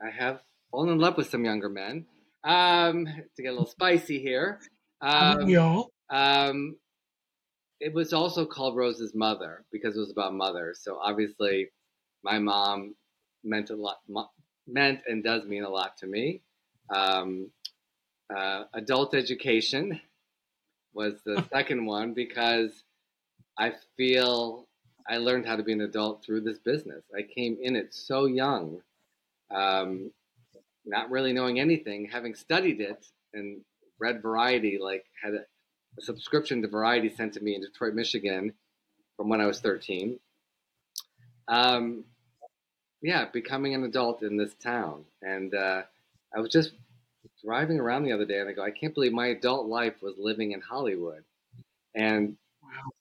[0.00, 2.06] I have fallen in love with some younger men.
[2.44, 4.60] Um, to get a little spicy here.
[5.02, 5.90] Um, we all?
[6.08, 6.76] um,
[7.80, 10.80] it was also called Rose's mother because it was about mothers.
[10.82, 11.68] So obviously,
[12.22, 12.94] my mom
[13.42, 13.98] meant a lot,
[14.68, 16.42] meant and does mean a lot to me.
[16.94, 17.50] Um,
[18.34, 20.00] uh, adult education
[20.94, 22.84] was the second one because
[23.60, 24.66] I feel
[25.08, 27.04] I learned how to be an adult through this business.
[27.14, 28.80] I came in it so young,
[29.50, 30.10] um,
[30.86, 33.60] not really knowing anything, having studied it and
[33.98, 35.44] read Variety, like had a,
[35.98, 38.54] a subscription to Variety sent to me in Detroit, Michigan,
[39.18, 40.18] from when I was 13.
[41.48, 42.04] Um,
[43.02, 45.82] yeah, becoming an adult in this town, and uh,
[46.34, 46.72] I was just
[47.44, 50.14] driving around the other day and I go, I can't believe my adult life was
[50.18, 51.24] living in Hollywood.
[51.94, 52.36] And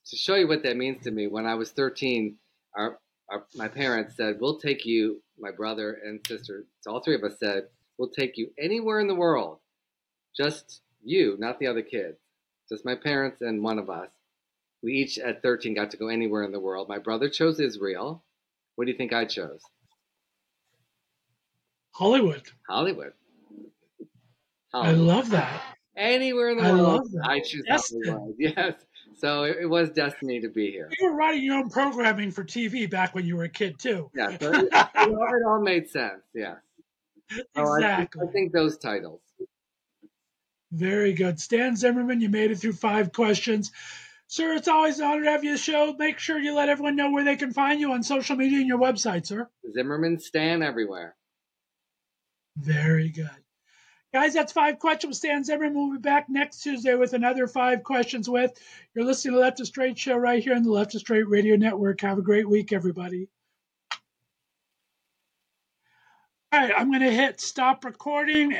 [0.07, 2.37] to show you what that means to me, when I was 13,
[2.75, 2.99] our,
[3.29, 7.23] our my parents said, "We'll take you, my brother and sister." So all three of
[7.23, 9.59] us said, "We'll take you anywhere in the world,
[10.35, 12.17] just you, not the other kids,
[12.69, 14.09] just my parents and one of us."
[14.81, 16.87] We each at 13 got to go anywhere in the world.
[16.87, 18.23] My brother chose Israel.
[18.75, 19.61] What do you think I chose?
[21.91, 22.49] Hollywood.
[22.69, 23.13] Hollywood.
[24.73, 25.77] I love that.
[25.97, 27.25] Anywhere in the I world, love that.
[27.25, 28.05] I choose Destined.
[28.05, 28.35] Hollywood.
[28.39, 28.85] Yes.
[29.19, 30.89] So it, it was destiny to be here.
[30.99, 34.09] You were writing your own programming for TV back when you were a kid too.
[34.15, 36.21] Yeah, so it, it all, it all made sense.
[36.33, 36.55] Yeah.
[37.29, 38.27] So I think- Exactly.
[38.27, 39.21] I think those titles.
[40.71, 41.39] Very good.
[41.39, 43.71] Stan Zimmerman, you made it through five questions.
[44.27, 45.95] Sir, it's always an honor to have you show.
[45.97, 48.67] Make sure you let everyone know where they can find you on social media and
[48.67, 49.49] your website, sir.
[49.73, 51.15] Zimmerman Stan everywhere.
[52.55, 53.29] Very good.
[54.11, 55.75] Guys, that's five questions with Stan Zimmerman.
[55.75, 58.59] We'll be back next Tuesday with another five questions with.
[58.95, 61.55] You're listening to Left of Straight Show right here on the Left of Straight Radio
[61.55, 62.01] Network.
[62.01, 63.29] Have a great week, everybody.
[66.51, 68.57] All right, I'm going to hit stop recording.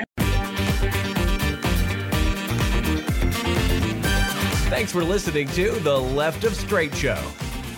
[4.69, 7.19] Thanks for listening to The Left of Straight Show.